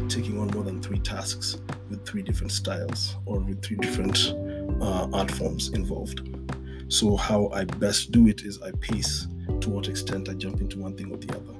taking 0.08 0.38
on 0.38 0.48
more 0.48 0.62
than 0.62 0.82
three 0.82 0.98
tasks 0.98 1.58
with 1.88 2.06
three 2.06 2.22
different 2.22 2.52
styles 2.52 3.16
or 3.26 3.40
with 3.40 3.62
three 3.62 3.76
different 3.76 4.34
uh, 4.80 5.08
art 5.12 5.30
forms 5.30 5.70
involved. 5.70 6.28
So, 6.88 7.16
how 7.16 7.48
I 7.52 7.64
best 7.64 8.10
do 8.10 8.26
it 8.26 8.42
is 8.42 8.60
I 8.62 8.72
pace 8.80 9.28
to 9.60 9.70
what 9.70 9.88
extent 9.88 10.28
I 10.28 10.34
jump 10.34 10.60
into 10.60 10.78
one 10.78 10.96
thing 10.96 11.12
or 11.12 11.16
the 11.16 11.34
other. 11.36 11.54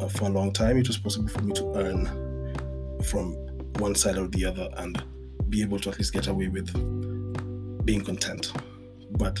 Uh, 0.00 0.08
for 0.08 0.26
a 0.26 0.28
long 0.28 0.52
time, 0.52 0.76
it 0.78 0.88
was 0.88 0.96
possible 0.96 1.28
for 1.28 1.42
me 1.42 1.52
to 1.54 1.74
earn 1.74 3.02
from 3.02 3.34
one 3.78 3.94
side 3.94 4.16
or 4.16 4.28
the 4.28 4.44
other 4.44 4.68
and 4.78 5.02
be 5.50 5.62
able 5.62 5.78
to 5.80 5.90
at 5.90 5.98
least 5.98 6.12
get 6.12 6.26
away 6.26 6.48
with 6.48 6.68
being 7.86 8.04
content. 8.04 8.52
But 9.12 9.40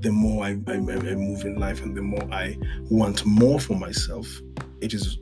the 0.00 0.12
more 0.12 0.44
I, 0.44 0.50
I, 0.68 0.74
I 0.74 1.14
move 1.16 1.44
in 1.44 1.56
life 1.58 1.82
and 1.82 1.96
the 1.96 2.02
more 2.02 2.22
I 2.30 2.56
want 2.90 3.26
more 3.26 3.58
for 3.58 3.74
myself, 3.74 4.28
it 4.80 4.94
is 4.94 5.18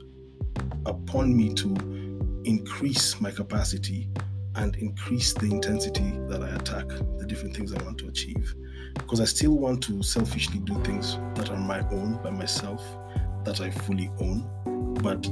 upon 0.85 1.35
me 1.35 1.53
to 1.55 2.41
increase 2.43 3.19
my 3.19 3.31
capacity 3.31 4.09
and 4.55 4.75
increase 4.75 5.33
the 5.33 5.45
intensity 5.45 6.11
that 6.27 6.43
I 6.43 6.49
attack 6.49 6.87
the 7.17 7.25
different 7.27 7.55
things 7.55 7.73
I 7.73 7.81
want 7.83 7.97
to 7.99 8.07
achieve. 8.07 8.53
Because 8.95 9.21
I 9.21 9.25
still 9.25 9.57
want 9.57 9.81
to 9.83 10.03
selfishly 10.03 10.59
do 10.59 10.81
things 10.83 11.17
that 11.35 11.49
are 11.49 11.57
my 11.57 11.79
own 11.89 12.19
by 12.23 12.31
myself, 12.31 12.83
that 13.45 13.61
I 13.61 13.69
fully 13.69 14.11
own. 14.19 14.95
But 15.01 15.27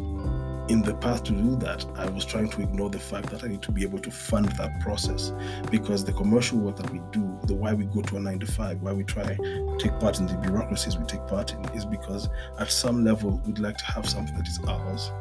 in 0.67 0.81
the 0.81 0.95
path 0.95 1.23
to 1.25 1.31
do 1.31 1.55
that, 1.57 1.85
I 1.95 2.07
was 2.09 2.25
trying 2.25 2.49
to 2.49 2.61
ignore 2.61 2.89
the 2.89 2.99
fact 2.99 3.29
that 3.29 3.43
I 3.43 3.47
need 3.47 3.61
to 3.63 3.71
be 3.71 3.83
able 3.83 3.99
to 3.99 4.09
fund 4.09 4.47
that 4.57 4.79
process 4.81 5.31
because 5.69 6.03
the 6.03 6.13
commercial 6.13 6.57
work 6.57 6.77
that 6.77 6.89
we 6.89 7.01
do, 7.11 7.39
the 7.43 7.53
why 7.53 7.73
we 7.73 7.85
go 7.85 8.01
to 8.01 8.17
a 8.17 8.19
nine 8.19 8.39
to 8.39 8.47
five, 8.47 8.81
why 8.81 8.91
we 8.93 9.03
try 9.03 9.23
to 9.23 9.77
take 9.79 9.99
part 9.99 10.19
in 10.19 10.25
the 10.25 10.33
bureaucracies 10.35 10.97
we 10.97 11.05
take 11.05 11.25
part 11.27 11.53
in, 11.53 11.63
is 11.69 11.85
because 11.85 12.29
at 12.59 12.71
some 12.71 13.03
level 13.03 13.41
we'd 13.45 13.59
like 13.59 13.77
to 13.77 13.85
have 13.85 14.09
something 14.09 14.35
that 14.35 14.47
is 14.47 14.59
ours. 14.67 15.11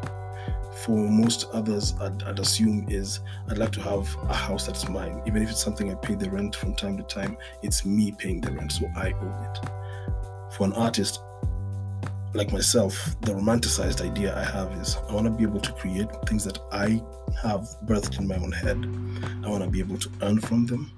For 0.83 0.97
most 0.97 1.49
others, 1.53 1.95
I'd, 2.01 2.23
I'd 2.25 2.39
assume 2.39 2.87
is 2.89 3.21
I'd 3.49 3.59
like 3.59 3.73
to 3.73 3.81
have 3.83 4.15
a 4.29 4.35
house 4.35 4.67
that's 4.67 4.89
mine, 4.89 5.23
even 5.27 5.43
if 5.43 5.51
it's 5.51 5.63
something 5.63 5.91
I 5.91 5.95
pay 5.95 6.15
the 6.15 6.31
rent 6.31 6.57
from 6.57 6.75
time 6.75 6.97
to 6.97 7.03
time. 7.05 7.37
It's 7.63 7.85
me 7.85 8.13
paying 8.13 8.41
the 8.41 8.51
rent, 8.51 8.73
so 8.73 8.87
I 8.97 9.13
own 9.13 9.45
it. 9.45 9.59
For 10.53 10.65
an 10.65 10.73
artist, 10.73 11.21
like 12.35 12.53
myself, 12.53 13.15
the 13.21 13.33
romanticized 13.33 14.05
idea 14.05 14.37
I 14.37 14.43
have 14.43 14.73
is 14.81 14.97
I 15.09 15.15
want 15.15 15.27
to 15.27 15.31
be 15.31 15.45
able 15.45 15.61
to 15.61 15.73
create 15.73 16.09
things 16.27 16.45
that 16.45 16.59
I 16.73 17.01
have 17.41 17.69
birthed 17.87 18.19
in 18.19 18.27
my 18.27 18.35
own 18.35 18.51
head. 18.51 18.77
I 19.45 19.49
want 19.49 19.63
to 19.63 19.71
be 19.71 19.79
able 19.79 19.99
to 19.99 20.11
earn 20.21 20.41
from 20.41 20.67
them 20.67 20.91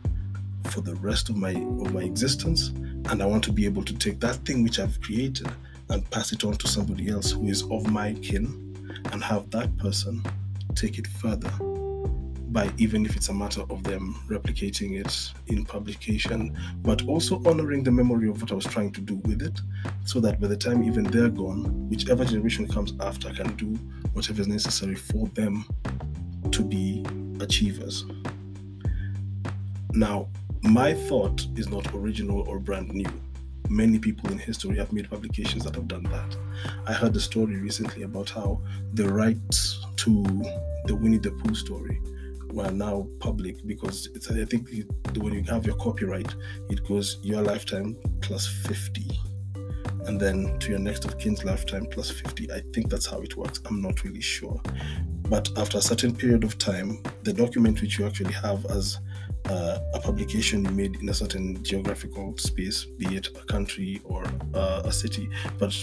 for 0.70 0.80
the 0.80 0.94
rest 0.96 1.28
of 1.28 1.36
my 1.36 1.50
of 1.50 1.92
my 1.92 2.02
existence, 2.02 2.68
and 3.10 3.22
I 3.22 3.26
want 3.26 3.44
to 3.44 3.52
be 3.52 3.66
able 3.66 3.84
to 3.84 3.94
take 3.94 4.18
that 4.20 4.36
thing 4.46 4.62
which 4.62 4.78
I've 4.78 5.00
created 5.02 5.48
and 5.90 6.10
pass 6.10 6.32
it 6.32 6.42
on 6.42 6.56
to 6.56 6.68
somebody 6.68 7.10
else 7.10 7.32
who 7.32 7.46
is 7.48 7.62
of 7.64 7.90
my 7.90 8.14
kin, 8.14 8.74
and 9.12 9.22
have 9.22 9.50
that 9.50 9.76
person 9.76 10.24
take 10.74 10.98
it 10.98 11.06
further 11.06 11.52
by 12.52 12.70
even 12.78 13.04
if 13.04 13.16
it's 13.16 13.28
a 13.28 13.34
matter 13.34 13.62
of 13.70 13.82
them 13.82 14.14
replicating 14.28 15.00
it 15.00 15.32
in 15.48 15.64
publication, 15.64 16.56
but 16.82 17.06
also 17.06 17.42
honoring 17.44 17.82
the 17.82 17.90
memory 17.90 18.28
of 18.28 18.40
what 18.40 18.52
I 18.52 18.54
was 18.54 18.64
trying 18.64 18.92
to 18.92 19.00
do 19.00 19.16
with 19.24 19.42
it, 19.42 19.60
so 20.04 20.20
that 20.20 20.40
by 20.40 20.46
the 20.46 20.56
time 20.56 20.84
even 20.84 21.04
they're 21.04 21.28
gone, 21.28 21.88
whichever 21.88 22.24
generation 22.24 22.68
comes 22.68 22.92
after 23.00 23.32
can 23.32 23.54
do 23.56 23.74
whatever 24.12 24.40
is 24.40 24.48
necessary 24.48 24.94
for 24.94 25.26
them 25.28 25.64
to 26.52 26.62
be 26.62 27.04
achievers. 27.40 28.06
Now, 29.92 30.28
my 30.62 30.94
thought 30.94 31.46
is 31.56 31.68
not 31.68 31.92
original 31.94 32.48
or 32.48 32.58
brand 32.58 32.92
new. 32.92 33.10
Many 33.68 33.98
people 33.98 34.30
in 34.30 34.38
history 34.38 34.76
have 34.76 34.92
made 34.92 35.10
publications 35.10 35.64
that 35.64 35.74
have 35.74 35.88
done 35.88 36.04
that. 36.04 36.36
I 36.86 36.92
heard 36.92 37.16
a 37.16 37.20
story 37.20 37.56
recently 37.56 38.04
about 38.04 38.30
how 38.30 38.62
the 38.94 39.08
rights 39.08 39.84
to 39.96 40.22
the 40.84 40.94
Winnie 40.94 41.18
the 41.18 41.32
Pooh 41.32 41.54
story 41.54 42.00
were 42.52 42.70
now 42.70 43.06
public 43.20 43.66
because 43.66 44.08
I 44.30 44.44
think 44.44 44.70
when 45.16 45.32
you 45.32 45.42
have 45.44 45.66
your 45.66 45.76
copyright, 45.76 46.34
it 46.70 46.86
goes 46.86 47.18
your 47.22 47.42
lifetime 47.42 47.96
plus 48.20 48.46
50 48.46 49.10
and 50.06 50.20
then 50.20 50.58
to 50.60 50.70
your 50.70 50.78
next 50.78 51.04
of 51.04 51.18
kin's 51.18 51.44
lifetime 51.44 51.86
plus 51.86 52.10
50. 52.10 52.50
I 52.52 52.60
think 52.72 52.88
that's 52.88 53.06
how 53.06 53.20
it 53.20 53.36
works. 53.36 53.60
I'm 53.66 53.82
not 53.82 54.04
really 54.04 54.20
sure. 54.20 54.60
But 55.28 55.50
after 55.56 55.78
a 55.78 55.82
certain 55.82 56.14
period 56.14 56.44
of 56.44 56.58
time, 56.58 57.02
the 57.24 57.32
document 57.32 57.82
which 57.82 57.98
you 57.98 58.06
actually 58.06 58.32
have 58.34 58.64
as 58.66 58.98
uh, 59.46 59.78
a 59.94 60.00
publication 60.00 60.64
you 60.64 60.70
made 60.70 60.96
in 60.96 61.08
a 61.08 61.14
certain 61.14 61.62
geographical 61.62 62.36
space, 62.38 62.84
be 62.84 63.16
it 63.16 63.28
a 63.36 63.44
country 63.46 64.00
or 64.04 64.24
uh, 64.54 64.82
a 64.84 64.92
city, 64.92 65.28
but 65.58 65.74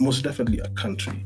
most 0.00 0.22
definitely 0.22 0.60
a 0.60 0.68
country, 0.70 1.24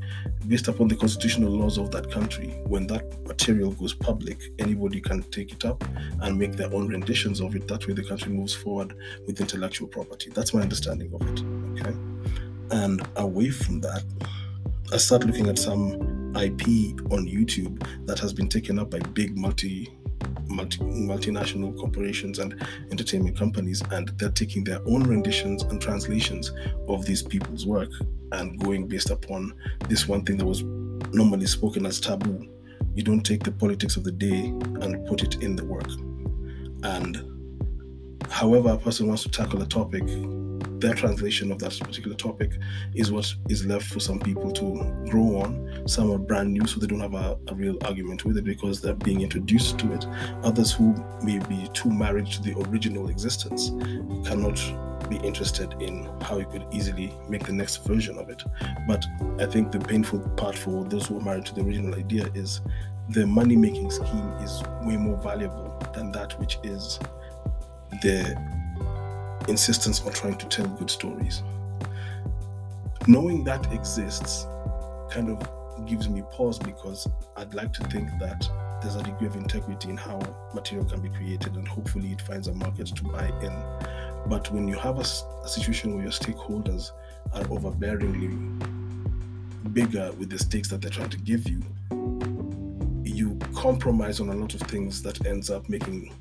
based 0.49 0.69
upon 0.69 0.89
the 0.89 0.97
constitutional 0.97 1.51
laws 1.51 1.79
of 1.79 1.91
that 1.91 2.11
country. 2.11 2.49
When 2.67 2.87
that 2.89 3.27
material 3.27 3.73
goes 3.73 3.95
public, 3.95 4.41
anybody 4.59 5.01
can 5.01 5.23
take 5.25 5.53
it 5.53 5.65
up 5.65 5.85
and 6.21 6.39
make 6.39 6.53
their 6.53 6.73
own 6.73 6.89
renditions 6.89 7.41
of 7.41 7.55
it. 7.55 7.69
That 7.69 7.87
way, 7.87 7.95
the 7.95 8.05
country 8.05 8.33
moves 8.33 8.55
forward 8.55 8.95
with 9.27 9.41
intellectual 9.41 9.89
property. 9.89 10.31
That's 10.31 10.55
my 10.55 10.63
understanding 10.63 11.13
of 11.15 11.23
it. 11.23 11.81
Okay. 11.81 11.97
And 12.71 13.07
away 13.17 13.51
from 13.51 13.81
that, 13.81 14.03
I 14.93 14.97
start 14.97 15.25
looking 15.25 15.49
at 15.49 15.59
some 15.59 16.35
IP 16.37 16.67
on 17.13 17.27
YouTube 17.27 17.87
that 18.07 18.19
has 18.19 18.33
been 18.33 18.49
taken 18.49 18.79
up 18.79 18.91
by 18.91 18.99
big 18.99 19.37
multi 19.37 19.91
multi, 20.49 20.79
multinational 20.79 21.77
corporations 21.79 22.39
and 22.39 22.55
entertainment 22.91 23.37
companies, 23.37 23.83
and 23.91 24.11
they're 24.19 24.31
taking 24.31 24.65
their 24.65 24.81
own 24.87 25.03
renditions 25.03 25.63
and 25.63 25.81
translations 25.81 26.53
of 26.89 27.05
these 27.07 27.23
people's 27.23 27.67
work 27.67 27.91
and 28.33 28.59
going 28.63 28.87
based 28.87 29.11
upon 29.11 29.55
this 29.89 30.09
one 30.09 30.25
thing 30.25 30.37
that 30.39 30.47
was 30.47 30.63
normally 31.13 31.47
spoken 31.47 31.87
as 31.87 32.01
taboo. 32.01 32.49
You 32.95 33.03
don't 33.03 33.23
take 33.23 33.43
the 33.43 33.53
politics 33.53 33.97
of 33.97 34.05
the 34.05 34.13
day 34.13 34.47
and 34.47 35.07
put 35.07 35.23
it 35.23 35.43
in 35.43 35.57
the 35.57 35.65
work. 35.65 35.91
And 36.83 38.23
however 38.29 38.71
a 38.71 38.79
person 38.79 39.09
wants 39.09 39.23
to 39.23 39.31
tackle 39.31 39.63
a 39.63 39.67
topic, 39.67 40.05
their 40.83 40.95
translation 40.95 41.53
of 41.53 41.61
that 41.61 41.79
particular 41.79 42.17
topic 42.17 42.59
is 42.95 43.13
what 43.13 43.33
is 43.49 43.65
left 43.65 43.87
for 43.87 44.01
some 44.01 44.19
people 44.19 44.51
to 44.51 45.09
grow 45.09 45.41
on. 45.41 45.85
Some 45.87 46.11
are 46.11 46.19
brand 46.19 46.53
new, 46.53 46.67
so 46.67 46.81
they 46.81 46.89
don't 46.89 47.01
have 47.01 47.15
a, 47.15 47.39
a, 47.49 47.55
real 47.55 47.79
argument 47.85 48.25
with 48.25 48.37
it 48.37 48.45
because 48.45 48.81
they're 48.81 48.93
being 48.93 49.21
introduced 49.21 49.79
to 49.79 49.93
it. 49.93 50.05
Others 50.43 50.73
who 50.73 50.93
may 51.23 51.39
be 51.39 51.69
too 51.73 51.91
married 51.91 52.27
to 52.27 52.43
the 52.43 52.59
original 52.69 53.09
existence 53.09 53.71
cannot 54.27 54.59
interested 55.19 55.75
in 55.81 56.09
how 56.23 56.39
you 56.39 56.47
could 56.47 56.67
easily 56.73 57.13
make 57.29 57.45
the 57.45 57.53
next 57.53 57.85
version 57.87 58.19
of 58.19 58.29
it. 58.29 58.43
But 58.87 59.05
I 59.39 59.47
think 59.47 59.73
the 59.73 59.81
painful 59.81 60.21
part 60.37 60.57
for 60.57 60.85
those 60.85 61.07
who 61.07 61.19
are 61.19 61.23
married 61.23 61.47
to 61.47 61.55
the 61.55 61.63
original 61.63 61.95
idea 61.95 62.27
is 62.35 62.61
the 63.11 63.27
money 63.27 63.57
making 63.57 63.91
scheme 63.91 64.29
is 64.41 64.63
way 64.83 64.97
more 64.97 65.17
valuable 65.19 65.77
than 65.95 66.13
that 66.13 66.39
which 66.41 66.59
is 66.63 66.99
the 68.03 68.37
insistence 69.49 70.01
on 70.03 70.13
trying 70.13 70.39
to 70.39 70.47
tell 70.47 70.67
good 70.67 70.91
stories. 70.91 71.43
Knowing 73.07 73.45
that 73.45 73.73
exists 73.73 74.47
kind 75.11 75.29
of 75.29 75.87
gives 75.87 76.09
me 76.09 76.23
pause 76.31 76.59
because 76.59 77.09
I'd 77.37 77.55
like 77.55 77.73
to 77.75 77.85
think 77.89 78.09
that 78.21 78.49
there's 78.83 78.97
a 78.97 79.03
degree 79.03 79.27
of 79.27 79.37
integrity 79.37 79.91
in 79.91 79.97
how 79.97 80.21
material 80.55 80.87
can 80.89 81.01
be 81.01 81.09
created 81.09 81.55
and 81.55 81.67
hopefully 81.67 82.13
it 82.13 82.21
finds 82.21 82.49
a 82.49 82.55
market 82.55 82.87
to 82.87 83.05
buy 83.05 83.27
in. 83.43 83.53
But 84.27 84.51
when 84.53 84.69
you 84.69 84.79
have 84.79 84.99
a, 84.99 85.05
a 85.45 85.49
situation 85.49 85.95
where 85.95 86.05
your 86.05 86.13
stakeholders 86.13 86.91
are 87.33 87.45
overbearingly 87.45 88.33
bigger 89.73 90.13
with 90.13 90.31
the 90.31 90.39
stakes 90.39 90.69
that 90.69 90.81
they're 90.81 90.91
trying 90.91 91.11
to 91.11 91.19
give 91.19 91.49
you, 91.49 91.63
you 93.05 93.39
compromise 93.55 94.21
on 94.21 94.29
a 94.29 94.35
lot 94.35 94.55
of 94.55 94.61
things 94.63 95.03
that 95.03 95.27
ends 95.27 95.51
up 95.51 95.69
making 95.69 96.13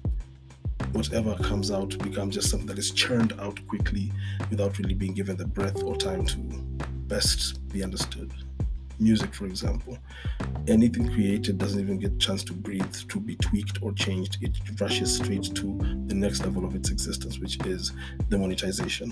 whatever 0.91 1.35
comes 1.35 1.71
out 1.71 1.97
become 1.99 2.29
just 2.29 2.49
something 2.49 2.67
that 2.67 2.77
is 2.77 2.91
churned 2.91 3.33
out 3.39 3.59
quickly 3.67 4.11
without 4.49 4.77
really 4.77 4.93
being 4.93 5.13
given 5.13 5.37
the 5.37 5.45
breath 5.45 5.81
or 5.83 5.95
time 5.95 6.25
to 6.25 6.37
best 7.07 7.65
be 7.69 7.83
understood. 7.83 8.31
Music, 9.01 9.33
for 9.33 9.45
example, 9.47 9.97
anything 10.67 11.11
created 11.11 11.57
doesn't 11.57 11.79
even 11.79 11.97
get 11.97 12.13
a 12.13 12.17
chance 12.17 12.43
to 12.43 12.53
breathe, 12.53 12.93
to 13.09 13.19
be 13.19 13.35
tweaked 13.37 13.81
or 13.81 13.91
changed. 13.93 14.37
It 14.41 14.55
rushes 14.79 15.15
straight 15.15 15.53
to 15.55 15.77
the 16.05 16.13
next 16.13 16.45
level 16.45 16.63
of 16.63 16.75
its 16.75 16.91
existence, 16.91 17.39
which 17.39 17.57
is 17.65 17.91
the 18.29 18.37
monetization. 18.37 19.11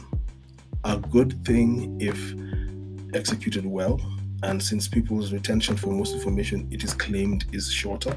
a 0.83 0.97
good 0.97 1.43
thing 1.45 1.97
if 1.99 2.33
executed 3.15 3.65
well. 3.65 3.99
And 4.41 4.63
since 4.63 4.87
people's 4.87 5.33
retention 5.33 5.75
for 5.75 5.87
most 5.91 6.13
information, 6.13 6.65
it 6.71 6.83
is 6.83 6.93
claimed 6.93 7.43
is 7.51 7.69
shorter, 7.69 8.15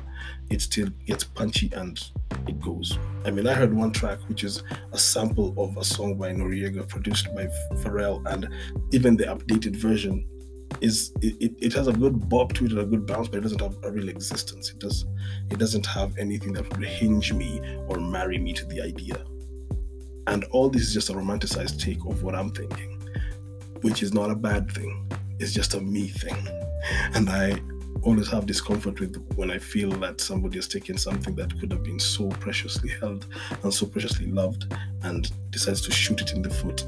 it 0.51 0.61
still 0.61 0.89
gets 1.05 1.25
punchy 1.25 1.69
and 1.75 2.01
it 2.47 2.61
goes. 2.61 2.97
I 3.25 3.33
mean, 3.33 3.49
I 3.49 3.55
heard 3.55 3.75
one 3.75 3.91
track 3.91 4.21
which 4.29 4.45
is 4.45 4.63
a 4.93 4.99
sample 4.99 5.53
of 5.57 5.77
a 5.77 5.85
song 5.85 6.17
by 6.17 6.31
Noreaga 6.33 6.89
produced 6.89 7.35
by 7.35 7.49
Pharrell, 7.79 8.25
and 8.33 8.49
even 8.93 9.17
the 9.17 9.25
updated 9.25 9.75
version 9.75 10.25
is 10.81 11.13
it, 11.21 11.55
it 11.59 11.73
has 11.73 11.89
a 11.89 11.93
good 11.93 12.29
bob 12.29 12.55
to 12.55 12.65
it 12.65 12.73
and 12.73 12.81
a 12.81 12.85
good 12.85 13.07
bounce, 13.07 13.29
but 13.29 13.39
it 13.39 13.43
doesn't 13.43 13.61
have 13.61 13.77
a 13.83 13.91
real 13.91 14.09
existence. 14.09 14.71
It 14.71 14.79
does 14.79 15.05
it 15.51 15.59
doesn't 15.59 15.87
have 15.87 16.17
anything 16.19 16.53
that 16.55 16.69
would 16.71 16.87
hinge 16.87 17.33
me 17.33 17.61
or 17.89 17.99
marry 17.99 18.39
me 18.39 18.53
to 18.55 18.65
the 18.67 18.81
idea. 18.81 19.25
And 20.27 20.45
all 20.51 20.71
this 20.71 20.83
is 20.83 20.95
just 20.95 21.11
a 21.11 21.15
romanticized 21.15 21.81
take 21.81 22.05
of 22.07 22.23
what 22.23 22.35
I'm 22.35 22.51
thinking, 22.51 23.01
which 23.81 24.03
is 24.03 24.15
not 24.15 24.31
a 24.31 24.37
bad 24.37 24.71
thing. 24.71 25.11
It's 25.39 25.53
just 25.53 25.75
a 25.75 25.81
me 25.81 26.09
thing. 26.09 26.37
And 27.15 27.31
I 27.31 27.63
always 28.03 28.29
have 28.29 28.47
discomfort 28.47 28.99
with 28.99 29.17
when 29.37 29.51
I 29.51 29.59
feel 29.59 29.91
that 29.91 30.21
somebody 30.21 30.59
has 30.59 30.67
taken 30.67 30.99
something 30.99 31.35
that 31.37 31.59
could 31.61 31.71
have 31.71 31.85
been 31.85 32.01
so 32.01 32.29
preciously 32.29 32.91
held 33.01 33.27
and 33.63 33.73
so 33.73 33.87
preciously 33.87 34.27
loved 34.27 34.75
and 35.03 35.31
decides 35.51 35.81
to 35.83 35.93
shoot 35.93 36.21
it 36.21 36.33
in 36.33 36.43
the 36.43 36.51
foot. 36.51 36.85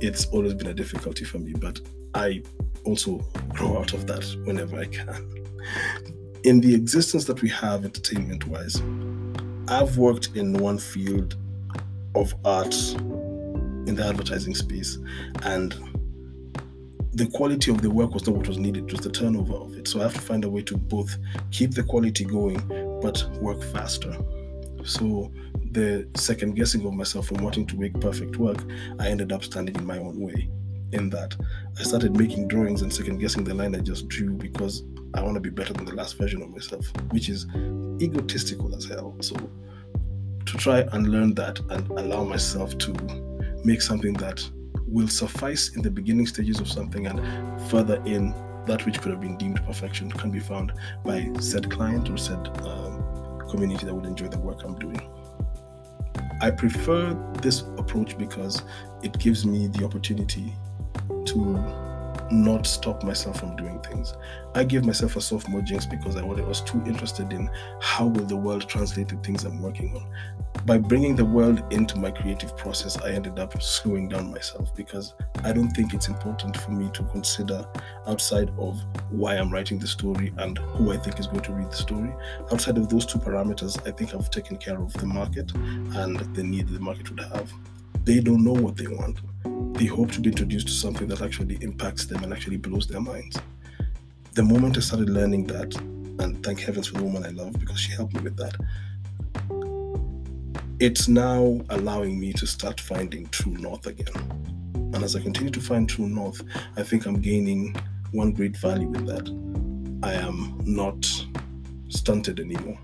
It's 0.00 0.26
always 0.26 0.54
been 0.54 0.66
a 0.66 0.74
difficulty 0.74 1.24
for 1.24 1.38
me, 1.38 1.52
but 1.52 1.80
I 2.14 2.42
also 2.86 3.18
grow 3.48 3.78
out 3.78 3.92
of 3.92 4.06
that 4.06 4.24
whenever 4.44 4.78
I 4.78 4.86
can. 4.86 5.44
In 6.44 6.60
the 6.60 6.74
existence 6.74 7.24
that 7.24 7.42
we 7.42 7.48
have 7.50 7.84
entertainment 7.84 8.46
wise, 8.46 8.80
I've 9.68 9.98
worked 9.98 10.36
in 10.36 10.54
one 10.54 10.78
field 10.78 11.36
of 12.14 12.34
art 12.44 12.74
in 13.86 13.94
the 13.96 14.04
advertising 14.06 14.54
space 14.54 14.98
and 15.42 15.74
the 17.14 17.26
quality 17.28 17.70
of 17.70 17.80
the 17.80 17.90
work 17.90 18.12
was 18.12 18.26
not 18.26 18.36
what 18.36 18.46
was 18.46 18.58
needed, 18.58 18.86
just 18.88 19.02
the 19.02 19.10
turnover 19.10 19.54
of 19.54 19.74
it. 19.74 19.88
So 19.88 20.00
I 20.00 20.02
have 20.04 20.14
to 20.14 20.20
find 20.20 20.44
a 20.44 20.50
way 20.50 20.62
to 20.62 20.76
both 20.76 21.16
keep 21.50 21.72
the 21.72 21.82
quality 21.82 22.24
going 22.24 22.58
but 23.00 23.26
work 23.40 23.62
faster. 23.62 24.14
So 24.84 25.32
the 25.72 26.06
second 26.14 26.54
guessing 26.54 26.86
of 26.86 26.92
myself 26.92 27.30
and 27.30 27.40
wanting 27.40 27.66
to 27.66 27.76
make 27.76 27.98
perfect 28.00 28.36
work, 28.36 28.62
I 28.98 29.08
ended 29.08 29.32
up 29.32 29.42
standing 29.42 29.74
in 29.76 29.86
my 29.86 29.98
own 29.98 30.20
way. 30.20 30.50
In 30.92 31.10
that 31.10 31.36
I 31.78 31.82
started 31.82 32.16
making 32.16 32.48
drawings 32.48 32.82
and 32.82 32.92
second 32.92 33.18
guessing 33.18 33.44
the 33.44 33.54
line 33.54 33.74
I 33.74 33.80
just 33.80 34.08
drew 34.08 34.34
because 34.34 34.84
I 35.14 35.22
want 35.22 35.34
to 35.34 35.40
be 35.40 35.50
better 35.50 35.72
than 35.72 35.84
the 35.84 35.94
last 35.94 36.16
version 36.16 36.42
of 36.42 36.50
myself, 36.50 36.86
which 37.10 37.28
is 37.28 37.46
egotistical 38.00 38.74
as 38.74 38.84
hell. 38.84 39.16
So 39.20 39.34
to 40.46 40.56
try 40.56 40.80
and 40.92 41.08
learn 41.08 41.34
that 41.34 41.58
and 41.70 41.88
allow 41.90 42.22
myself 42.22 42.78
to 42.78 42.92
make 43.64 43.82
something 43.82 44.12
that 44.14 44.48
will 44.86 45.08
suffice 45.08 45.74
in 45.74 45.82
the 45.82 45.90
beginning 45.90 46.26
stages 46.26 46.60
of 46.60 46.68
something 46.68 47.06
and 47.06 47.20
further 47.70 48.00
in 48.04 48.32
that 48.66 48.84
which 48.86 49.00
could 49.00 49.10
have 49.10 49.20
been 49.20 49.36
deemed 49.36 49.64
perfection 49.64 50.10
can 50.10 50.30
be 50.30 50.40
found 50.40 50.72
by 51.04 51.30
said 51.40 51.70
client 51.70 52.08
or 52.10 52.16
said 52.16 52.48
um, 52.62 53.46
community 53.48 53.86
that 53.86 53.94
would 53.94 54.06
enjoy 54.06 54.28
the 54.28 54.38
work 54.38 54.62
I'm 54.64 54.78
doing. 54.78 55.00
I 56.40 56.50
prefer 56.50 57.14
this 57.40 57.62
approach 57.78 58.18
because 58.18 58.62
it 59.02 59.18
gives 59.18 59.46
me 59.46 59.68
the 59.68 59.84
opportunity 59.84 60.52
to 61.26 61.86
not 62.30 62.66
stop 62.66 63.02
myself 63.02 63.40
from 63.40 63.56
doing 63.56 63.80
things. 63.80 64.14
I 64.54 64.64
gave 64.64 64.84
myself 64.84 65.16
a 65.16 65.20
sophomore 65.20 65.62
jinx 65.62 65.86
because 65.86 66.16
I 66.16 66.22
was 66.22 66.60
too 66.60 66.82
interested 66.86 67.32
in 67.32 67.50
how 67.80 68.06
will 68.06 68.24
the 68.24 68.36
world 68.36 68.68
translate 68.68 69.08
the 69.08 69.16
things 69.16 69.44
I'm 69.44 69.60
working 69.62 69.94
on. 69.94 70.06
By 70.64 70.78
bringing 70.78 71.14
the 71.14 71.24
world 71.24 71.62
into 71.72 71.98
my 71.98 72.10
creative 72.10 72.56
process, 72.56 73.00
I 73.00 73.12
ended 73.12 73.38
up 73.38 73.60
slowing 73.62 74.08
down 74.08 74.32
myself 74.32 74.74
because 74.74 75.14
I 75.44 75.52
don't 75.52 75.70
think 75.70 75.94
it's 75.94 76.08
important 76.08 76.56
for 76.56 76.72
me 76.72 76.90
to 76.94 77.04
consider 77.04 77.66
outside 78.06 78.50
of 78.58 78.82
why 79.10 79.36
I'm 79.36 79.52
writing 79.52 79.78
the 79.78 79.86
story 79.86 80.32
and 80.38 80.58
who 80.58 80.92
I 80.92 80.96
think 80.96 81.20
is 81.20 81.28
going 81.28 81.42
to 81.42 81.52
read 81.52 81.70
the 81.70 81.76
story. 81.76 82.12
Outside 82.50 82.78
of 82.78 82.88
those 82.88 83.06
two 83.06 83.18
parameters, 83.18 83.86
I 83.86 83.92
think 83.92 84.14
I've 84.14 84.30
taken 84.30 84.56
care 84.56 84.80
of 84.80 84.92
the 84.94 85.06
market 85.06 85.52
and 85.54 86.18
the 86.34 86.42
need 86.42 86.68
the 86.68 86.80
market 86.80 87.10
would 87.10 87.20
have. 87.20 87.52
They 88.04 88.20
don't 88.20 88.42
know 88.42 88.52
what 88.52 88.76
they 88.76 88.86
want 88.86 89.18
they 89.74 89.86
hope 89.86 90.10
to 90.12 90.20
be 90.20 90.30
introduced 90.30 90.68
to 90.68 90.72
something 90.72 91.06
that 91.08 91.20
actually 91.20 91.58
impacts 91.60 92.06
them 92.06 92.22
and 92.22 92.32
actually 92.32 92.56
blows 92.56 92.86
their 92.86 93.00
minds. 93.00 93.38
The 94.32 94.42
moment 94.42 94.76
I 94.76 94.80
started 94.80 95.10
learning 95.10 95.46
that, 95.48 95.74
and 96.18 96.42
thank 96.44 96.60
heavens 96.60 96.88
for 96.88 96.98
the 96.98 97.04
woman 97.04 97.24
I 97.24 97.30
love 97.30 97.58
because 97.58 97.78
she 97.78 97.92
helped 97.92 98.14
me 98.14 98.20
with 98.22 98.36
that, 98.36 98.56
it's 100.78 101.08
now 101.08 101.60
allowing 101.70 102.20
me 102.20 102.32
to 102.34 102.46
start 102.46 102.80
finding 102.80 103.26
true 103.28 103.54
north 103.54 103.86
again. 103.86 104.14
And 104.74 104.96
as 105.02 105.16
I 105.16 105.20
continue 105.20 105.50
to 105.50 105.60
find 105.60 105.88
true 105.88 106.08
north, 106.08 106.42
I 106.76 106.82
think 106.82 107.06
I'm 107.06 107.20
gaining 107.20 107.74
one 108.12 108.32
great 108.32 108.56
value 108.56 108.92
in 108.94 109.06
that. 109.06 109.28
I 110.02 110.12
am 110.14 110.60
not 110.64 111.06
stunted 111.88 112.40
anymore. 112.40 112.78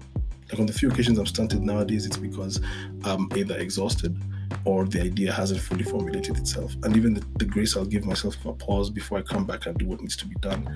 Like 0.51 0.61
on 0.61 0.66
the 0.66 0.72
few 0.72 0.90
occasions 0.90 1.18
I'm 1.18 1.27
stunted 1.27 1.62
nowadays, 1.62 2.07
it's 2.07 2.16
because 2.16 2.61
I'm 3.05 3.29
either 3.37 3.57
exhausted 3.57 4.18
or 4.65 4.85
the 4.87 5.03
idea 5.03 5.33
hasn't 5.33 5.61
fully 5.61 5.85
formulated 5.85 6.37
itself. 6.37 6.75
And 6.83 6.97
even 6.97 7.15
the, 7.15 7.25
the 7.38 7.45
grace 7.45 7.77
I'll 7.77 7.85
give 7.85 8.05
myself 8.05 8.37
for 8.43 8.51
a 8.51 8.55
pause 8.55 8.91
before 8.91 9.19
I 9.19 9.23
come 9.23 9.45
back 9.45 9.67
and 9.67 9.77
do 9.79 9.87
what 9.87 10.01
needs 10.01 10.17
to 10.17 10.27
be 10.27 10.35
done. 10.37 10.69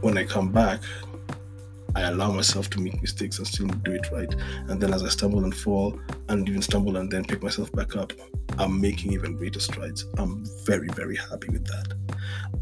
When 0.00 0.16
I 0.16 0.24
come 0.24 0.50
back, 0.50 0.80
I 1.94 2.02
allow 2.02 2.30
myself 2.30 2.70
to 2.70 2.80
make 2.80 3.00
mistakes 3.02 3.38
and 3.38 3.46
still 3.46 3.66
do 3.66 3.92
it 3.92 4.06
right. 4.12 4.32
And 4.68 4.80
then 4.80 4.94
as 4.94 5.02
I 5.02 5.08
stumble 5.08 5.44
and 5.44 5.54
fall 5.54 5.98
and 6.28 6.48
even 6.48 6.62
stumble 6.62 6.96
and 6.96 7.10
then 7.10 7.24
pick 7.24 7.42
myself 7.42 7.72
back 7.72 7.96
up, 7.96 8.12
I'm 8.58 8.80
making 8.80 9.12
even 9.12 9.36
greater 9.36 9.60
strides. 9.60 10.06
I'm 10.16 10.44
very, 10.64 10.88
very 10.88 11.16
happy 11.16 11.48
with 11.48 11.66
that. 11.66 11.94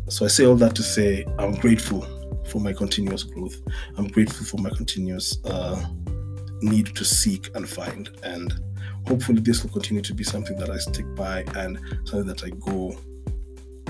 So 0.08 0.24
I 0.24 0.28
say 0.28 0.46
all 0.46 0.56
that 0.56 0.74
to 0.76 0.82
say 0.82 1.26
I'm 1.38 1.54
grateful 1.54 2.06
for 2.46 2.60
my 2.60 2.72
continuous 2.72 3.22
growth. 3.22 3.60
I'm 3.96 4.08
grateful 4.08 4.46
for 4.46 4.58
my 4.58 4.70
continuous 4.70 5.38
uh, 5.44 5.84
need 6.62 6.86
to 6.96 7.04
seek 7.04 7.54
and 7.54 7.68
find. 7.68 8.10
And 8.22 8.58
hopefully 9.06 9.40
this 9.40 9.62
will 9.62 9.70
continue 9.70 10.02
to 10.02 10.14
be 10.14 10.24
something 10.24 10.56
that 10.58 10.70
I 10.70 10.78
stick 10.78 11.06
by 11.14 11.44
and 11.56 11.78
something 12.04 12.26
that 12.26 12.44
I 12.44 12.50
go 12.50 12.96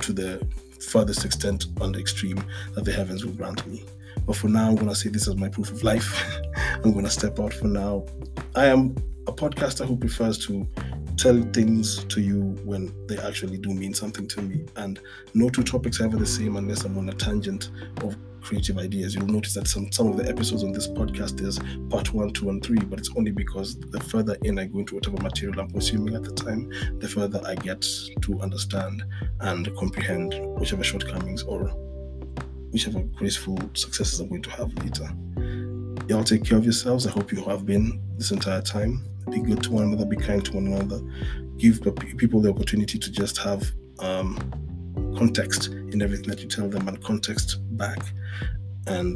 to 0.03 0.12
the 0.12 0.47
furthest 0.81 1.25
extent 1.25 1.66
on 1.81 1.92
the 1.92 1.99
extreme 1.99 2.42
that 2.75 2.85
the 2.85 2.92
heavens 2.92 3.25
will 3.25 3.33
grant 3.33 3.66
me. 3.66 3.85
But 4.27 4.37
for 4.37 4.49
now, 4.49 4.68
I'm 4.68 4.77
going 4.77 4.88
to 4.88 4.94
say 4.94 5.09
this 5.09 5.29
as 5.29 5.37
my 5.37 5.49
proof 5.49 5.71
of 5.71 5.83
life. 5.83 6.38
I'm 6.85 6.92
going 6.92 7.05
to 7.05 7.11
step 7.11 7.40
out 7.40 7.53
for 7.53 7.66
now. 7.66 8.05
I 8.55 8.66
am 8.66 8.97
a 9.27 9.33
podcaster 9.33 9.87
who 9.87 9.97
prefers 9.97 10.38
to 10.47 10.66
tell 11.16 11.40
things 11.53 12.05
to 12.05 12.21
you 12.21 12.57
when 12.64 12.94
they 13.07 13.18
actually 13.18 13.59
do 13.59 13.71
mean 13.71 13.92
something 13.92 14.29
to 14.29 14.42
me. 14.42 14.66
And 14.77 15.01
no 15.35 15.49
two 15.49 15.62
topics 15.62 16.01
are 16.01 16.05
ever 16.05 16.16
the 16.16 16.27
same 16.27 16.57
unless 16.57 16.85
I'm 16.85 16.97
on 16.97 17.09
a 17.09 17.14
tangent 17.14 17.71
of 18.03 18.16
creative 18.40 18.79
ideas. 18.79 19.14
You'll 19.14 19.27
notice 19.27 19.55
that 19.55 19.68
some, 19.68 19.90
some 19.92 20.09
of 20.09 20.16
the 20.16 20.29
episodes 20.29 20.64
on 20.64 20.72
this 20.72 20.88
podcast 20.88 21.40
is 21.40 21.59
part 21.90 22.12
one, 22.12 22.31
two, 22.31 22.51
and 22.51 22.64
three, 22.64 22.79
but 22.79 22.98
it's 22.98 23.11
only 23.16 23.31
because 23.31 23.79
the 23.79 24.01
further 24.01 24.37
in 24.42 24.59
I 24.59 24.66
go 24.66 24.81
into 24.81 24.94
whatever 24.94 25.16
material 25.22 25.61
I'm 25.61 25.70
consuming 25.70 26.14
at 26.14 26.24
the 26.24 26.33
time, 26.33 26.70
the 26.98 27.09
further 27.09 27.40
I 27.46 27.55
get 27.55 27.85
to 28.22 28.40
understand 28.40 29.05
and 29.40 29.74
comprehend 29.77 30.35
whichever 30.59 30.85
shortcomings 30.85 31.42
or 31.42 31.68
whichever 32.70 33.01
graceful 33.16 33.59
successes 33.74 34.20
I'm 34.20 34.29
going 34.29 34.42
to 34.42 34.51
have 34.51 34.72
later. 34.83 35.11
Y'all 36.09 36.24
take 36.24 36.44
care 36.44 36.59
of 36.59 36.64
yourselves. 36.64 37.07
I 37.07 37.11
hope 37.11 37.33
you 37.33 37.42
have 37.44 37.66
been 37.66 38.01
this 38.16 38.31
entire 38.31 38.62
time. 38.62 39.05
Be 39.31 39.40
good 39.40 39.62
to 39.64 39.72
one 39.72 39.85
another, 39.85 40.07
be 40.07 40.16
kind 40.16 40.42
to 40.46 40.53
one 40.55 40.68
another, 40.68 41.01
give 41.59 41.81
people 42.16 42.40
the 42.40 42.48
opportunity 42.48 42.98
to 42.98 43.11
just 43.11 43.37
have 43.38 43.70
um, 43.98 44.38
context 45.18 45.68
in 45.68 46.01
everything 46.01 46.29
that 46.29 46.40
you 46.40 46.48
tell 46.48 46.68
them 46.68 46.88
and 46.88 47.03
context 47.03 47.59
back. 47.79 47.99
And 48.87 49.14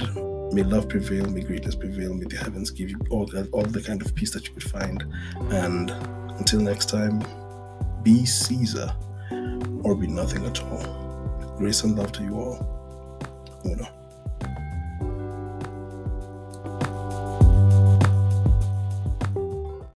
may 0.54 0.62
love 0.62 0.88
prevail, 0.88 1.28
may 1.28 1.42
greatness 1.42 1.74
prevail, 1.74 2.14
may 2.14 2.24
the 2.24 2.36
heavens 2.36 2.70
give 2.70 2.90
you 2.90 3.00
all, 3.10 3.30
all 3.52 3.62
the 3.62 3.82
kind 3.82 4.00
of 4.02 4.14
peace 4.14 4.32
that 4.32 4.46
you 4.46 4.54
could 4.54 4.62
find. 4.62 5.04
And 5.50 5.90
until 6.38 6.60
next 6.60 6.88
time, 6.88 7.22
be 8.02 8.24
Caesar 8.24 8.94
or 9.82 9.94
be 9.94 10.06
nothing 10.06 10.44
at 10.46 10.62
all. 10.62 11.54
Grace 11.58 11.82
and 11.84 11.96
love 11.96 12.12
to 12.12 12.22
you 12.22 12.34
all. 12.34 13.18
Uno. 13.64 14.01